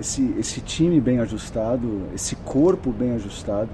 esse 0.00 0.34
esse 0.38 0.62
time 0.62 1.02
bem 1.02 1.18
ajustado, 1.18 2.04
esse 2.14 2.34
corpo 2.34 2.90
bem 2.90 3.12
ajustado, 3.12 3.68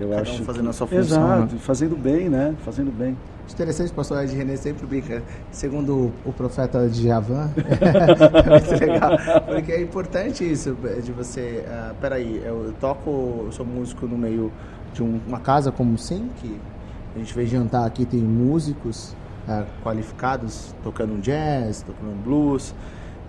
eu 0.00 0.08
Cada 0.08 0.22
acho 0.22 0.42
um 0.42 0.44
fazendo 0.44 0.64
que, 0.64 0.70
a 0.70 0.72
sua 0.72 0.86
função, 0.88 1.00
exato, 1.00 1.54
né? 1.54 1.60
fazendo 1.60 1.96
bem, 1.96 2.28
né? 2.28 2.56
Fazendo 2.64 2.90
bem. 2.90 3.16
Interessante, 3.52 3.90
o 3.90 3.94
pastor 3.94 4.22
Ed 4.22 4.34
René 4.34 4.56
sempre 4.56 4.86
brinca, 4.86 5.22
segundo 5.50 6.12
o 6.24 6.32
profeta 6.32 6.88
de 6.88 7.04
Javan, 7.04 7.50
é 7.56 8.50
muito 8.50 8.84
legal, 8.84 9.12
porque 9.46 9.72
é 9.72 9.80
importante 9.80 10.50
isso, 10.50 10.76
de 11.02 11.12
você, 11.12 11.64
uh, 11.66 11.94
peraí, 12.00 12.42
eu 12.44 12.74
toco, 12.80 13.44
eu 13.46 13.52
sou 13.52 13.64
músico 13.64 14.06
no 14.06 14.18
meio 14.18 14.52
de 14.92 15.02
um, 15.02 15.20
uma 15.26 15.40
casa 15.40 15.72
como 15.72 15.96
Sim, 15.96 16.28
que 16.36 16.60
a 17.14 17.18
gente 17.18 17.32
veio 17.34 17.48
jantar 17.48 17.86
aqui, 17.86 18.04
tem 18.04 18.20
músicos 18.20 19.16
uh, 19.48 19.64
qualificados, 19.82 20.74
tocando 20.82 21.18
jazz, 21.22 21.82
tocando 21.82 22.22
blues, 22.22 22.74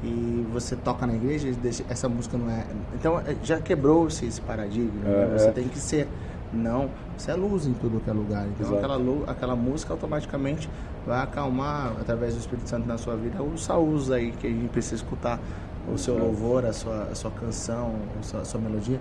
e 0.04 0.46
você 0.54 0.76
toca 0.76 1.08
na 1.08 1.16
igreja, 1.16 1.50
essa 1.90 2.08
música 2.08 2.38
não 2.38 2.50
é. 2.50 2.66
Então 2.94 3.20
é, 3.20 3.36
já 3.44 3.60
quebrou-se 3.60 4.26
esse 4.26 4.40
paradigma. 4.42 4.92
Né? 5.04 5.38
Você 5.38 5.52
tem 5.52 5.68
que 5.68 5.80
ser. 5.80 6.08
Não, 6.54 6.90
você 7.18 7.32
é 7.32 7.36
luz 7.36 7.68
em 7.68 7.74
tudo 7.74 8.00
que 8.00 8.10
é 8.10 8.14
lugar. 8.14 8.48
Então 8.48 8.76
aquela, 8.76 8.96
luz, 8.96 9.28
aquela 9.28 9.56
música 9.56 9.94
automaticamente 9.94 10.70
vai 11.06 11.22
acalmar, 11.22 11.94
através 12.00 12.34
do 12.34 12.40
Espírito 12.40 12.70
Santo 12.70 12.88
na 12.88 12.98
sua 12.98 13.16
vida, 13.16 13.42
os 13.44 13.64
saús 13.64 14.12
aí 14.12 14.32
que 14.32 14.48
a 14.48 14.50
gente 14.50 14.70
precisa 14.70 14.96
escutar, 14.96 15.40
o 15.94 15.98
seu 15.98 16.18
louvor, 16.18 16.66
a 16.66 16.74
sua, 16.74 17.04
a 17.04 17.16
sua 17.16 17.32
canção, 17.32 17.96
a 18.20 18.24
sua, 18.24 18.42
a 18.42 18.46
sua 18.46 18.60
melodia. 18.60 19.00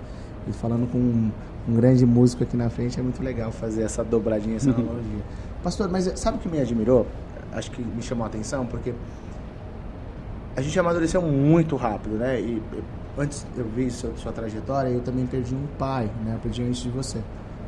E 0.49 0.53
falando 0.53 0.91
com 0.91 0.99
um, 0.99 1.33
um, 1.69 1.75
grande 1.75 2.07
músico 2.07 2.45
aqui 2.45 2.57
na 2.57 2.71
frente, 2.71 2.99
é 3.01 3.03
muito 3.03 3.23
legal 3.23 3.51
fazer 3.51 3.83
essa 3.83 4.05
dobradinha, 4.05 4.57
essa 4.57 4.71
analogia. 4.71 5.23
Pastor, 5.63 5.89
mas 5.91 6.13
sabe 6.15 6.39
o 6.39 6.41
que 6.41 6.49
me 6.49 6.61
admirou? 6.61 7.07
Acho 7.53 7.71
que 7.73 7.83
me 7.83 8.03
chamou 8.03 8.25
a 8.25 8.29
atenção, 8.29 8.67
porque 8.67 8.95
a 10.55 10.61
gente 10.61 10.79
amadureceu 10.79 11.21
muito 11.21 11.75
rápido, 11.75 12.17
né? 12.17 12.41
E 12.41 12.63
antes 13.19 13.47
eu 13.57 13.65
vi 13.65 13.91
sua, 13.91 14.15
sua 14.17 14.33
trajetória, 14.33 14.91
eu 14.91 15.01
também 15.01 15.27
perdi 15.27 15.55
um 15.55 15.67
pai, 15.79 16.11
né? 16.25 16.35
Eu 16.35 16.39
perdi 16.39 16.63
antes 16.63 16.83
de 16.83 16.91
você. 16.91 17.19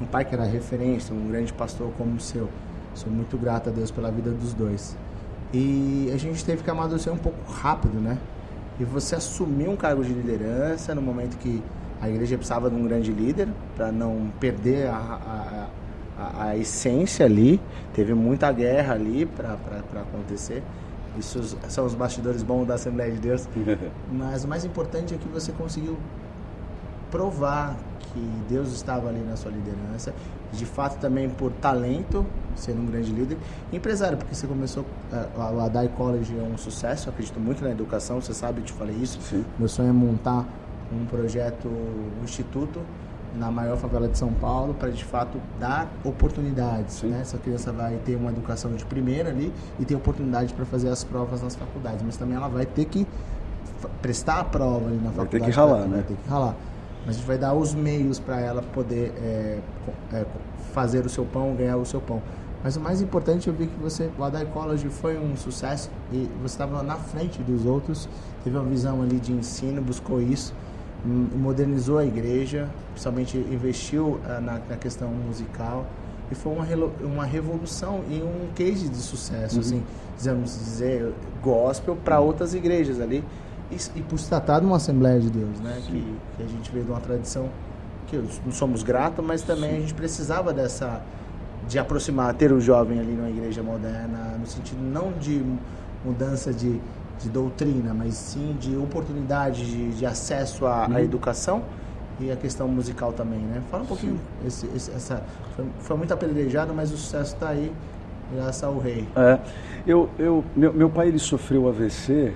Um 0.00 0.06
pai 0.06 0.24
que 0.24 0.34
era 0.34 0.44
referência, 0.44 1.14
um 1.14 1.28
grande 1.28 1.52
pastor 1.52 1.90
como 1.96 2.16
o 2.16 2.20
seu. 2.20 2.48
Sou 2.94 3.10
muito 3.10 3.36
grato 3.36 3.68
a 3.68 3.72
Deus 3.72 3.90
pela 3.90 4.10
vida 4.10 4.30
dos 4.30 4.52
dois. 4.52 4.96
E 5.52 6.10
a 6.12 6.16
gente 6.16 6.44
teve 6.44 6.62
que 6.62 6.70
amadurecer 6.70 7.12
um 7.12 7.18
pouco 7.18 7.50
rápido, 7.50 8.00
né? 8.00 8.18
E 8.78 8.84
você 8.84 9.16
assumiu 9.16 9.70
um 9.70 9.76
cargo 9.76 10.04
de 10.04 10.12
liderança 10.12 10.94
no 10.94 11.02
momento 11.02 11.36
que 11.38 11.62
a 12.00 12.08
igreja 12.08 12.36
precisava 12.36 12.70
de 12.70 12.76
um 12.76 12.84
grande 12.84 13.12
líder 13.12 13.48
para 13.76 13.90
não 13.90 14.30
perder 14.38 14.86
a, 14.86 14.96
a, 14.96 15.66
a, 16.18 16.44
a, 16.44 16.56
essência 16.56 17.26
ali. 17.26 17.60
Teve 17.92 18.14
muita 18.14 18.52
guerra 18.52 18.94
ali 18.94 19.26
para 19.26 19.54
acontecer. 20.00 20.62
Isso 21.16 21.56
são 21.68 21.86
os 21.86 21.94
bastidores 21.94 22.42
bons 22.42 22.66
da 22.66 22.74
Assembleia 22.74 23.12
de 23.12 23.18
Deus. 23.18 23.48
Mas 24.12 24.44
o 24.44 24.48
mais 24.48 24.64
importante 24.64 25.14
é 25.14 25.18
que 25.18 25.28
você 25.28 25.52
conseguiu 25.52 25.96
provar 27.10 27.76
que 28.12 28.20
Deus 28.48 28.72
estava 28.72 29.08
ali 29.08 29.20
na 29.20 29.36
sua 29.36 29.50
liderança, 29.50 30.14
de 30.52 30.64
fato 30.64 30.98
também 30.98 31.28
por 31.28 31.52
talento, 31.52 32.24
sendo 32.54 32.82
um 32.82 32.86
grande 32.86 33.12
líder, 33.12 33.36
empresário, 33.72 34.16
porque 34.16 34.34
você 34.34 34.46
começou, 34.46 34.84
uh, 35.12 35.56
o 35.56 35.60
Adai 35.60 35.88
College 35.88 36.36
é 36.38 36.42
um 36.42 36.56
sucesso, 36.56 37.08
acredito 37.08 37.38
muito 37.38 37.62
na 37.62 37.70
educação, 37.70 38.20
você 38.20 38.32
sabe, 38.32 38.60
eu 38.60 38.64
te 38.64 38.72
falei 38.72 38.96
isso. 38.96 39.20
Sim. 39.22 39.44
Meu 39.58 39.68
sonho 39.68 39.90
é 39.90 39.92
montar 39.92 40.46
um 40.92 41.04
projeto, 41.06 41.68
um 41.68 42.24
instituto 42.24 42.80
na 43.36 43.50
maior 43.50 43.76
favela 43.76 44.08
de 44.08 44.16
São 44.16 44.32
Paulo 44.32 44.74
para 44.74 44.90
de 44.90 45.04
fato 45.04 45.40
dar 45.58 45.88
oportunidades. 46.04 47.02
Né? 47.02 47.18
Essa 47.20 47.38
criança 47.38 47.72
vai 47.72 47.96
ter 48.04 48.16
uma 48.16 48.30
educação 48.30 48.72
de 48.72 48.84
primeira 48.84 49.30
ali 49.30 49.52
e 49.78 49.84
ter 49.84 49.94
oportunidade 49.94 50.54
para 50.54 50.64
fazer 50.64 50.88
as 50.88 51.04
provas 51.04 51.42
nas 51.42 51.54
faculdades, 51.54 52.02
mas 52.04 52.16
também 52.16 52.36
ela 52.36 52.48
vai 52.48 52.66
ter 52.66 52.84
que 52.84 53.06
prestar 54.02 54.40
a 54.40 54.44
prova 54.44 54.86
ali 54.86 54.96
na 54.96 55.10
vai 55.10 55.26
faculdade. 55.26 55.30
Vai 55.30 55.40
ter 55.40 55.46
que 55.46 55.50
ralar, 55.50 55.80
né? 55.86 55.96
Vai 55.96 56.02
ter 56.02 56.14
que 56.14 56.28
ralar. 56.28 56.54
Mas 57.06 57.14
a 57.14 57.18
gente 57.18 57.26
vai 57.26 57.38
dar 57.38 57.54
os 57.54 57.74
meios 57.74 58.18
para 58.18 58.40
ela 58.40 58.62
poder 58.62 59.12
é, 59.16 59.58
é, 60.12 60.26
fazer 60.72 61.06
o 61.06 61.08
seu 61.08 61.24
pão, 61.24 61.54
ganhar 61.54 61.76
o 61.76 61.86
seu 61.86 62.00
pão. 62.00 62.20
Mas 62.62 62.76
o 62.76 62.80
mais 62.80 63.00
importante, 63.00 63.46
eu 63.46 63.54
vi 63.54 63.68
que 63.68 63.78
você, 63.78 64.10
o 64.18 64.24
Adai 64.24 64.44
College 64.46 64.88
foi 64.88 65.16
um 65.16 65.36
sucesso 65.36 65.90
e 66.12 66.28
você 66.42 66.54
estava 66.54 66.82
na 66.82 66.96
frente 66.96 67.40
dos 67.40 67.64
outros, 67.64 68.08
teve 68.42 68.56
uma 68.56 68.64
visão 68.64 69.00
ali 69.00 69.20
de 69.20 69.32
ensino, 69.32 69.80
buscou 69.80 70.20
isso 70.20 70.52
modernizou 71.04 71.98
a 71.98 72.04
igreja, 72.04 72.68
principalmente 72.90 73.38
investiu 73.38 74.06
uh, 74.06 74.40
na, 74.40 74.60
na, 74.68 74.76
questão 74.76 75.08
musical 75.08 75.86
e 76.30 76.34
foi 76.34 76.52
uma, 76.52 76.64
uma 77.00 77.24
revolução 77.24 78.02
e 78.10 78.20
um 78.20 78.52
case 78.54 78.88
de 78.88 78.96
sucesso, 78.96 79.54
uhum. 79.56 79.60
assim, 79.60 79.82
digamos 80.18 80.50
dizer, 80.58 81.12
gospel 81.42 81.96
para 81.96 82.20
outras 82.20 82.52
igrejas 82.52 83.00
ali 83.00 83.24
e, 83.70 83.76
e, 83.98 84.02
por 84.02 84.18
se 84.18 84.28
tratar 84.28 84.60
de 84.60 84.66
uma 84.66 84.76
Assembleia 84.76 85.20
de 85.20 85.30
Deus, 85.30 85.60
né, 85.60 85.80
que, 85.86 86.16
que, 86.36 86.42
a 86.42 86.46
gente 86.46 86.70
veio 86.72 86.84
de 86.84 86.90
uma 86.90 87.00
tradição 87.00 87.48
que 88.06 88.16
não 88.44 88.52
somos 88.52 88.82
gratos, 88.82 89.24
mas 89.24 89.42
também 89.42 89.70
Sim. 89.70 89.76
a 89.76 89.80
gente 89.80 89.94
precisava 89.94 90.52
dessa 90.52 91.02
de 91.68 91.78
aproximar, 91.78 92.32
ter 92.34 92.50
o 92.50 92.60
jovem 92.60 92.98
ali 92.98 93.12
numa 93.12 93.28
igreja 93.28 93.62
moderna, 93.62 94.36
no 94.38 94.46
sentido 94.46 94.80
não 94.80 95.12
de 95.12 95.44
mudança 96.04 96.52
de 96.52 96.80
de 97.18 97.28
doutrina, 97.28 97.92
mas 97.92 98.14
sim 98.14 98.56
de 98.60 98.76
oportunidade 98.76 99.64
de, 99.64 99.90
de 99.90 100.06
acesso 100.06 100.66
à, 100.66 100.86
uhum. 100.86 100.96
à, 100.96 101.02
educação 101.02 101.62
e 102.20 102.30
a 102.30 102.36
questão 102.36 102.68
musical 102.68 103.12
também, 103.12 103.40
né? 103.40 103.62
Fala 103.70 103.82
um 103.82 103.86
pouquinho, 103.86 104.18
esse, 104.46 104.66
esse, 104.74 104.90
essa, 104.90 105.22
foi, 105.54 105.64
foi, 105.80 105.96
muito 105.96 106.12
apedrejado, 106.12 106.72
mas 106.74 106.92
o 106.92 106.96
sucesso 106.96 107.34
está 107.34 107.50
aí 107.50 107.72
graças 108.34 108.62
ao 108.62 108.78
rei. 108.78 109.06
É, 109.16 109.38
eu, 109.86 110.08
eu, 110.18 110.44
meu, 110.54 110.72
meu 110.72 110.90
pai 110.90 111.08
ele 111.08 111.18
sofreu 111.18 111.68
AVC 111.68 112.34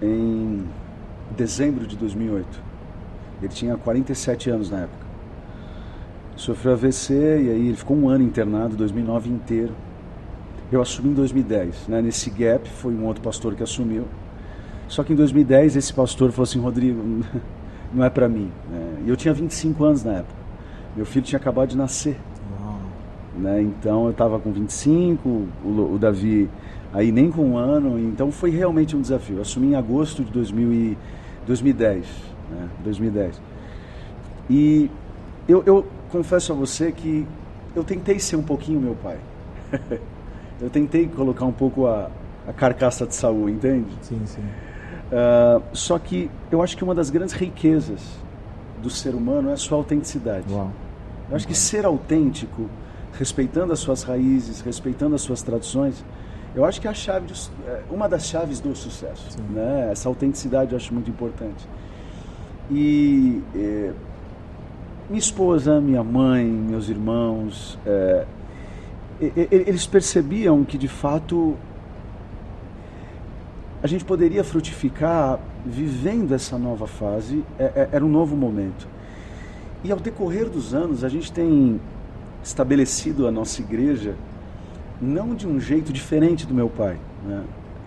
em 0.00 0.64
dezembro 1.36 1.86
de 1.86 1.96
2008. 1.96 2.60
Ele 3.40 3.52
tinha 3.52 3.76
47 3.76 4.50
anos 4.50 4.70
na 4.70 4.80
época. 4.80 5.02
Sofreu 6.36 6.72
AVC 6.72 7.14
e 7.14 7.50
aí 7.50 7.68
ele 7.68 7.76
ficou 7.76 7.96
um 7.96 8.08
ano 8.08 8.24
internado, 8.24 8.76
2009 8.76 9.30
inteiro. 9.30 9.74
Eu 10.72 10.80
assumi 10.80 11.10
em 11.10 11.14
2010. 11.14 11.88
Né? 11.88 12.00
Nesse 12.00 12.30
gap 12.30 12.66
foi 12.66 12.94
um 12.94 13.04
outro 13.04 13.22
pastor 13.22 13.54
que 13.54 13.62
assumiu. 13.62 14.06
Só 14.88 15.04
que 15.04 15.12
em 15.12 15.16
2010 15.16 15.76
esse 15.76 15.92
pastor 15.92 16.32
falou 16.32 16.44
assim, 16.44 16.58
Rodrigo, 16.58 17.02
não 17.92 18.02
é 18.02 18.08
para 18.08 18.26
mim. 18.26 18.50
Né? 18.70 19.02
E 19.04 19.08
eu 19.10 19.16
tinha 19.16 19.34
25 19.34 19.84
anos 19.84 20.02
na 20.02 20.14
época. 20.14 20.34
Meu 20.96 21.04
filho 21.04 21.24
tinha 21.24 21.38
acabado 21.38 21.68
de 21.68 21.76
nascer. 21.76 22.18
Né? 23.36 23.62
Então 23.62 24.06
eu 24.06 24.12
estava 24.12 24.38
com 24.38 24.50
25, 24.50 25.28
o, 25.28 25.94
o, 25.94 25.98
Davi 25.98 26.48
aí 26.92 27.12
nem 27.12 27.30
com 27.30 27.50
um 27.50 27.56
ano. 27.58 27.98
Então 27.98 28.32
foi 28.32 28.50
realmente 28.50 28.96
um 28.96 29.00
desafio. 29.00 29.36
Eu 29.36 29.42
assumi 29.42 29.68
em 29.68 29.74
agosto 29.74 30.24
de 30.24 30.30
2000 30.30 30.72
e, 30.72 30.98
2010. 31.46 32.06
Né? 32.50 32.68
2010. 32.84 33.42
E 34.48 34.90
eu, 35.46 35.62
eu 35.66 35.86
confesso 36.10 36.52
a 36.52 36.54
você 36.54 36.92
que 36.92 37.26
eu 37.76 37.84
tentei 37.84 38.18
ser 38.18 38.36
um 38.36 38.42
pouquinho 38.42 38.80
meu 38.80 38.94
pai. 38.94 39.18
eu 40.60 40.70
tentei 40.70 41.06
colocar 41.06 41.44
um 41.44 41.52
pouco 41.52 41.86
a, 41.86 42.10
a 42.46 42.52
carcaça 42.52 43.06
de 43.06 43.14
Saul, 43.14 43.48
entende? 43.48 43.90
Sim, 44.02 44.20
sim. 44.24 44.42
Uh, 44.42 45.62
só 45.72 45.98
que 45.98 46.30
eu 46.50 46.62
acho 46.62 46.76
que 46.76 46.84
uma 46.84 46.94
das 46.94 47.10
grandes 47.10 47.34
riquezas 47.34 48.00
do 48.82 48.90
ser 48.90 49.14
humano 49.14 49.50
é 49.50 49.52
a 49.52 49.56
sua 49.56 49.78
autenticidade. 49.78 50.52
Uau. 50.52 50.70
Eu 51.30 51.36
acho 51.36 51.46
que 51.46 51.54
ser 51.54 51.84
autêntico, 51.84 52.68
respeitando 53.12 53.72
as 53.72 53.78
suas 53.78 54.02
raízes, 54.02 54.60
respeitando 54.60 55.14
as 55.14 55.22
suas 55.22 55.42
tradições, 55.42 56.04
eu 56.54 56.64
acho 56.64 56.80
que 56.80 56.86
é 56.86 56.90
a 56.90 56.94
chave 56.94 57.26
de, 57.26 57.50
é, 57.66 57.82
uma 57.90 58.08
das 58.08 58.26
chaves 58.26 58.60
do 58.60 58.74
sucesso. 58.76 59.40
Né? 59.50 59.88
Essa 59.90 60.08
autenticidade 60.08 60.72
eu 60.72 60.76
acho 60.76 60.92
muito 60.92 61.10
importante. 61.10 61.66
E 62.70 63.42
eh, 63.54 63.92
minha 65.08 65.18
esposa, 65.18 65.80
minha 65.80 66.02
mãe, 66.02 66.44
meus 66.44 66.88
irmãos, 66.88 67.78
eh, 67.84 68.24
eles 69.50 69.86
percebiam 69.86 70.64
que 70.64 70.76
de 70.76 70.88
fato 70.88 71.56
a 73.82 73.86
gente 73.86 74.04
poderia 74.04 74.44
frutificar 74.44 75.40
vivendo 75.66 76.34
essa 76.34 76.56
nova 76.56 76.86
fase, 76.86 77.44
é, 77.58 77.64
é, 77.64 77.88
era 77.92 78.04
um 78.04 78.08
novo 78.08 78.36
momento. 78.36 78.86
E 79.84 79.90
ao 79.90 79.98
decorrer 79.98 80.48
dos 80.48 80.72
anos, 80.72 81.02
a 81.02 81.08
gente 81.08 81.32
tem 81.32 81.80
estabelecido 82.42 83.26
a 83.26 83.30
nossa 83.30 83.60
igreja 83.60 84.14
não 85.00 85.34
de 85.34 85.48
um 85.48 85.58
jeito 85.58 85.92
diferente 85.92 86.46
do 86.46 86.54
meu 86.54 86.68
pai. 86.68 86.96
Né? 87.24 87.42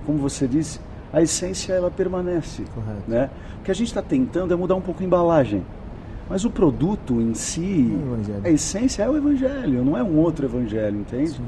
Como 0.06 0.18
você 0.18 0.48
disse, 0.48 0.82
a 1.14 1.22
essência 1.22 1.72
ela 1.72 1.90
permanece. 1.90 2.64
Correto. 2.74 3.04
Né? 3.10 3.30
O 3.60 3.64
que 3.64 3.72
a 3.72 3.74
gente 3.74 3.88
está 3.88 4.02
tentando 4.02 4.54
é 4.54 4.58
mudar 4.58 4.76
um 4.76 4.82
pouco 4.82 5.02
a 5.02 5.06
embalagem. 5.06 5.64
Mas 6.30 6.44
o 6.44 6.50
produto 6.50 7.22
em 7.22 7.34
si, 7.34 7.96
a 8.44 8.50
essência 8.50 9.04
é 9.04 9.10
o 9.10 9.16
evangelho, 9.16 9.84
não 9.84 9.96
é 9.96 10.04
um 10.04 10.18
outro 10.18 10.46
evangelho, 10.46 11.00
entende? 11.00 11.32
Sim. 11.32 11.44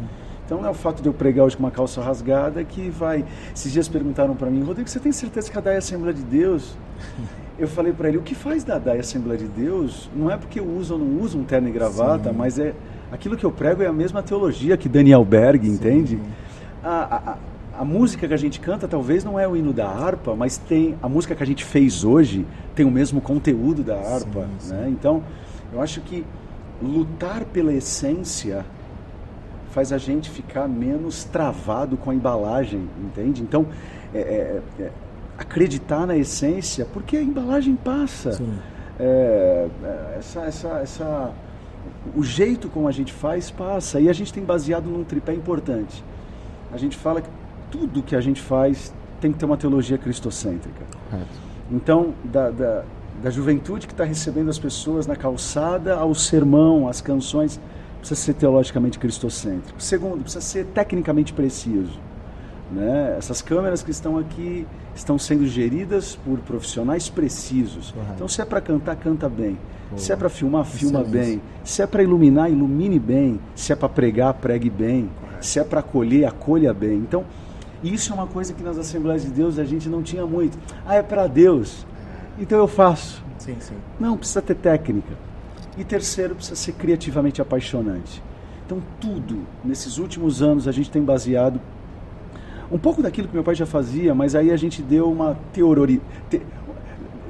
Então 0.46 0.62
não 0.62 0.67
é 0.67 0.72
o 0.72 0.74
fato 0.74 1.01
de 1.01 1.10
eu 1.10 1.13
pregar 1.13 1.46
hoje 1.46 1.57
com 1.57 1.63
uma 1.63 1.72
calça 1.72 2.01
rasgada 2.01 2.63
que 2.63 2.89
vai. 2.89 3.25
Esses 3.53 3.72
dias 3.72 3.89
perguntaram 3.89 4.34
para 4.34 4.50
mim, 4.50 4.63
Rodrigo, 4.63 4.88
você 4.88 5.00
tem 5.00 5.12
certeza 5.12 5.51
que 5.51 5.57
a 5.57 5.62
DAI 5.62 5.74
é 5.74 5.75
a 5.75 5.79
Assembleia 5.79 6.13
de 6.13 6.24
Deus? 6.24 6.77
Eu 7.60 7.67
falei 7.67 7.91
para 7.91 8.07
ele, 8.07 8.19
o 8.19 8.22
que 8.22 8.36
faz 8.36 8.63
da 8.63 8.77
DAI 8.77 8.98
a 8.98 9.00
Assembleia 9.00 9.39
de 9.39 9.48
Deus 9.48 10.12
não 10.15 10.29
é 10.29 10.38
porque 10.38 10.60
eu 10.60 10.63
uso 10.63 10.93
ou 10.93 11.00
não 11.00 11.19
uso 11.24 11.39
um 11.39 11.43
terno 11.43 11.67
e 11.67 11.72
gravata, 11.72 12.29
Sim. 12.29 12.36
mas 12.38 12.60
é 12.60 12.75
aquilo 13.12 13.36
que 13.36 13.43
eu 13.43 13.51
prego 13.51 13.81
é 13.81 13.88
a 13.88 13.91
mesma 13.91 14.22
teologia 14.22 14.77
que 14.77 14.88
Daniel 14.88 15.25
Berg, 15.25 15.67
entende? 15.67 16.19
A, 16.84 17.31
a, 17.31 17.38
a 17.77 17.86
música 17.86 18.27
que 18.27 18.34
a 18.34 18.38
gente 18.38 18.60
canta 18.60 18.88
talvez 18.88 19.24
não 19.24 19.39
é 19.39 19.48
o 19.48 19.55
hino 19.55 19.72
da 19.72 19.88
harpa, 19.88 20.36
mas 20.36 20.57
tem 20.57 20.98
a 21.01 21.07
música 21.07 21.36
que 21.36 21.43
a 21.43 21.46
gente 21.46 21.63
fez 21.63 22.03
hoje 22.03 22.46
tem 22.74 22.86
o 22.86 22.91
mesmo 22.91 23.22
conteúdo 23.22 23.84
da 23.84 23.96
harpa, 23.96 24.41
sim, 24.41 24.69
sim. 24.69 24.74
Né? 24.74 24.88
Então, 24.89 25.24
eu 25.72 25.81
acho 25.81 26.01
que 26.01 26.25
lutar 26.81 27.46
pela 27.46 27.72
essência 27.72 28.65
faz 29.72 29.93
a 29.93 29.98
gente 29.98 30.29
ficar 30.29 30.67
menos 30.67 31.24
travado 31.24 31.98
com 31.98 32.10
a 32.10 32.15
embalagem, 32.15 32.89
entende? 33.00 33.43
Então, 33.43 33.67
é, 34.13 34.19
é, 34.19 34.62
é, 34.79 34.91
acreditar 35.38 36.07
na 36.07 36.17
essência, 36.17 36.86
porque 36.86 37.15
a 37.15 37.22
embalagem 37.22 37.75
passa. 37.75 38.41
É, 39.00 39.67
é, 39.84 40.15
essa, 40.17 40.41
essa, 40.41 40.67
essa, 40.79 41.31
o 42.15 42.24
jeito 42.24 42.69
como 42.69 42.88
a 42.88 42.91
gente 42.91 43.13
faz 43.13 43.51
passa 43.51 44.00
e 44.00 44.10
a 44.10 44.13
gente 44.13 44.34
tem 44.34 44.43
baseado 44.43 44.86
num 44.86 45.03
tripé 45.03 45.34
importante. 45.34 46.03
A 46.72 46.77
gente 46.77 46.98
fala 46.98 47.22
que 47.22 47.29
tudo 47.71 48.01
que 48.03 48.15
a 48.15 48.21
gente 48.21 48.41
faz 48.41 48.93
tem 49.19 49.31
que 49.31 49.38
ter 49.38 49.45
uma 49.45 49.57
teologia 49.57 49.97
cristocêntrica. 49.97 50.86
Então, 51.71 52.13
da, 52.24 52.50
da, 52.50 52.83
da 53.21 53.29
juventude 53.29 53.88
que 53.88 53.93
está 53.93 54.03
recebendo 54.03 54.50
as 54.50 54.59
pessoas 54.59 55.07
na 55.07 55.15
calçada 55.15 55.95
ao 55.95 56.13
sermão, 56.13 56.88
às 56.88 57.01
canções, 57.01 57.59
precisa 58.00 58.19
ser 58.19 58.33
teologicamente 58.33 59.00
cristocêntrico. 59.00 59.81
Segundo, 59.81 60.21
precisa 60.21 60.41
ser 60.41 60.65
tecnicamente 60.67 61.33
preciso. 61.33 62.00
Né? 62.71 63.15
Essas 63.17 63.41
câmeras 63.41 63.81
que 63.81 63.91
estão 63.91 64.17
aqui 64.17 64.67
estão 64.93 65.17
sendo 65.17 65.47
geridas 65.47 66.15
por 66.15 66.39
profissionais 66.39 67.09
precisos. 67.09 67.91
Correto. 67.91 68.13
Então, 68.15 68.27
se 68.27 68.41
é 68.41 68.45
para 68.45 68.62
cantar, 68.62 68.95
canta 68.97 69.29
bem. 69.29 69.57
Boa. 69.89 70.00
Se 70.00 70.12
é 70.12 70.15
para 70.15 70.27
filmar, 70.27 70.65
filma 70.65 71.01
Excelência. 71.01 71.31
bem. 71.31 71.41
Se 71.63 71.81
é 71.81 71.88
para 71.88 72.03
iluminar, 72.03 72.51
ilumine 72.51 73.00
bem. 73.00 73.39
Se 73.55 73.71
é 73.71 73.75
para 73.75 73.88
pregar, 73.88 74.33
pregue 74.33 74.69
bem. 74.69 75.09
Se 75.39 75.59
é 75.59 75.63
para 75.63 75.79
acolher, 75.79 76.25
acolha 76.25 76.74
bem. 76.74 76.97
Então, 76.97 77.24
isso 77.84 78.12
é 78.12 78.15
uma 78.15 78.27
coisa 78.27 78.53
que 78.53 78.63
nas 78.63 78.77
Assembleias 78.77 79.24
de 79.24 79.29
Deus 79.29 79.60
a 79.60 79.63
gente 79.63 79.88
não 79.88 80.01
tinha 80.01 80.25
muito. 80.25 80.57
Ah, 80.86 80.96
é 80.96 81.03
para 81.03 81.27
Deus. 81.27 81.86
Então 82.39 82.57
eu 82.57 82.67
faço. 82.67 83.24
Sim, 83.38 83.55
sim. 83.60 83.75
Não, 84.00 84.17
precisa 84.17 84.41
ter 84.41 84.55
técnica. 84.55 85.13
E 85.77 85.84
terceiro, 85.84 86.36
precisa 86.36 86.55
ser 86.55 86.74
criativamente 86.74 87.41
apaixonante. 87.41 88.22
Então, 88.65 88.81
tudo 89.00 89.43
nesses 89.63 89.98
últimos 89.98 90.41
anos 90.41 90.67
a 90.67 90.72
gente 90.72 90.91
tem 90.91 91.01
baseado 91.01 91.62
um 92.69 92.77
pouco 92.77 93.01
daquilo 93.01 93.27
que 93.27 93.34
meu 93.34 93.43
pai 93.43 93.55
já 93.55 93.65
fazia, 93.65 94.13
mas 94.13 94.36
aí 94.36 94.51
a 94.51 94.57
gente 94.57 94.81
deu 94.81 95.10
uma 95.10 95.38
teoria, 95.53 96.01
te, 96.29 96.41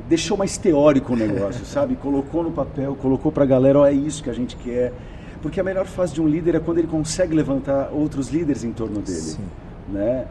deixou 0.10 0.36
mais 0.36 0.58
teórico 0.58 1.14
o 1.14 1.16
negócio, 1.16 1.64
sabe? 1.68 1.96
Colocou 1.96 2.44
no 2.44 2.52
papel, 2.52 2.96
colocou 2.96 3.32
para 3.32 3.44
a 3.44 3.48
galera, 3.48 3.80
ó, 3.80 3.86
é 3.86 3.94
isso 3.94 4.24
que 4.24 4.30
a 4.30 4.34
gente 4.34 4.56
quer. 4.56 4.94
Porque 5.42 5.60
a 5.60 5.64
melhor 5.64 5.86
fase 5.86 6.14
de 6.16 6.22
um 6.22 6.28
líder 6.28 6.56
é 6.56 6.60
quando 6.60 6.80
ele 6.80 6.88
consegue 6.88 7.36
levantar 7.36 7.92
outros 7.94 8.30
líderes 8.30 8.64
em 8.64 8.72
torno 8.72 9.00
dele, 9.00 9.20
Sim. 9.20 9.44
Né? 9.88 10.26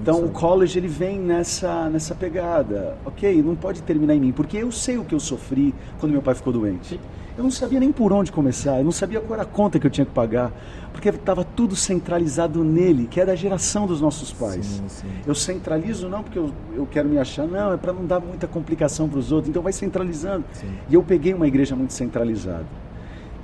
Então 0.00 0.24
o 0.24 0.30
college 0.30 0.78
ele 0.78 0.88
vem 0.88 1.18
nessa 1.18 1.88
nessa 1.90 2.14
pegada, 2.14 2.96
ok? 3.04 3.42
Não 3.42 3.54
pode 3.54 3.82
terminar 3.82 4.14
em 4.14 4.20
mim, 4.20 4.32
porque 4.32 4.56
eu 4.56 4.72
sei 4.72 4.98
o 4.98 5.04
que 5.04 5.14
eu 5.14 5.20
sofri 5.20 5.74
quando 5.98 6.12
meu 6.12 6.22
pai 6.22 6.34
ficou 6.34 6.52
doente. 6.52 6.98
Eu 7.36 7.44
não 7.44 7.50
sabia 7.50 7.80
nem 7.80 7.92
por 7.92 8.12
onde 8.12 8.30
começar, 8.30 8.78
eu 8.78 8.84
não 8.84 8.92
sabia 8.92 9.20
qual 9.20 9.34
era 9.34 9.42
a 9.42 9.46
conta 9.46 9.78
que 9.78 9.86
eu 9.86 9.90
tinha 9.90 10.04
que 10.04 10.12
pagar, 10.12 10.52
porque 10.92 11.08
estava 11.08 11.44
tudo 11.44 11.76
centralizado 11.76 12.62
nele, 12.62 13.06
que 13.06 13.20
é 13.20 13.24
da 13.24 13.34
geração 13.34 13.86
dos 13.86 14.00
nossos 14.00 14.32
pais. 14.32 14.66
Sim, 14.66 14.88
sim. 14.88 15.08
Eu 15.26 15.34
centralizo 15.34 16.08
não 16.08 16.22
porque 16.22 16.38
eu, 16.38 16.50
eu 16.74 16.86
quero 16.86 17.08
me 17.08 17.18
achar, 17.18 17.46
não, 17.46 17.72
é 17.72 17.76
para 17.76 17.92
não 17.92 18.04
dar 18.04 18.20
muita 18.20 18.46
complicação 18.46 19.08
para 19.08 19.18
os 19.18 19.32
outros, 19.32 19.48
então 19.48 19.62
vai 19.62 19.72
centralizando. 19.72 20.44
Sim. 20.52 20.68
E 20.88 20.94
eu 20.94 21.02
peguei 21.02 21.32
uma 21.32 21.46
igreja 21.46 21.74
muito 21.74 21.92
centralizada. 21.92 22.66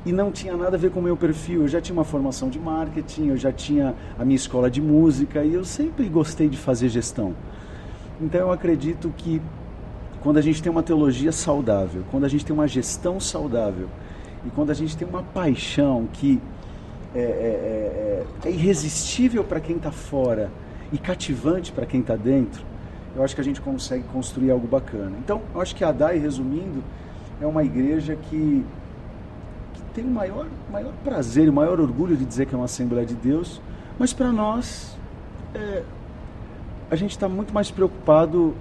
E 0.06 0.12
não 0.12 0.30
tinha 0.30 0.56
nada 0.56 0.76
a 0.76 0.78
ver 0.78 0.92
com 0.92 1.00
o 1.00 1.02
meu 1.02 1.16
perfil, 1.16 1.62
eu 1.62 1.68
já 1.68 1.80
tinha 1.80 1.92
uma 1.92 2.04
formação 2.04 2.48
de 2.48 2.60
marketing, 2.60 3.26
eu 3.26 3.36
já 3.36 3.50
tinha 3.50 3.92
a 4.16 4.24
minha 4.24 4.36
escola 4.36 4.70
de 4.70 4.80
música 4.80 5.42
e 5.42 5.52
eu 5.52 5.64
sempre 5.64 6.08
gostei 6.08 6.48
de 6.48 6.56
fazer 6.56 6.88
gestão. 6.88 7.34
Então 8.20 8.40
eu 8.40 8.52
acredito 8.52 9.12
que 9.16 9.42
quando 10.22 10.36
a 10.36 10.40
gente 10.40 10.62
tem 10.62 10.70
uma 10.70 10.82
teologia 10.82 11.32
saudável, 11.32 12.04
quando 12.08 12.22
a 12.22 12.28
gente 12.28 12.44
tem 12.44 12.54
uma 12.54 12.68
gestão 12.68 13.18
saudável 13.18 13.88
e 14.46 14.50
quando 14.50 14.70
a 14.70 14.74
gente 14.74 14.96
tem 14.96 15.08
uma 15.08 15.24
paixão 15.24 16.08
que 16.12 16.40
é, 17.12 17.18
é, 17.18 17.24
é, 17.24 18.48
é 18.48 18.50
irresistível 18.50 19.42
para 19.42 19.58
quem 19.58 19.76
está 19.76 19.90
fora 19.90 20.52
e 20.92 20.98
cativante 20.98 21.72
para 21.72 21.84
quem 21.84 22.00
está 22.00 22.14
dentro, 22.14 22.62
eu 23.16 23.24
acho 23.24 23.34
que 23.34 23.40
a 23.40 23.44
gente 23.44 23.60
consegue 23.60 24.04
construir 24.12 24.52
algo 24.52 24.68
bacana. 24.68 25.16
Então, 25.18 25.42
eu 25.52 25.60
acho 25.60 25.74
que 25.74 25.82
a 25.82 25.90
DAI, 25.90 26.18
resumindo, 26.18 26.84
é 27.40 27.46
uma 27.46 27.64
igreja 27.64 28.14
que, 28.14 28.64
tem 29.96 30.04
o 30.04 30.10
maior, 30.10 30.46
maior 30.70 30.92
prazer 31.02 31.48
o 31.48 31.52
maior 31.52 31.80
orgulho 31.80 32.14
de 32.14 32.26
dizer 32.26 32.44
que 32.44 32.54
é 32.54 32.58
uma 32.58 32.66
Assembleia 32.66 33.06
de 33.06 33.14
Deus, 33.14 33.62
mas 33.98 34.12
para 34.12 34.30
nós, 34.30 34.94
é, 35.54 35.82
a 36.90 36.96
gente 36.96 37.12
está 37.12 37.26
muito 37.26 37.54
mais 37.54 37.70
preocupado 37.70 38.54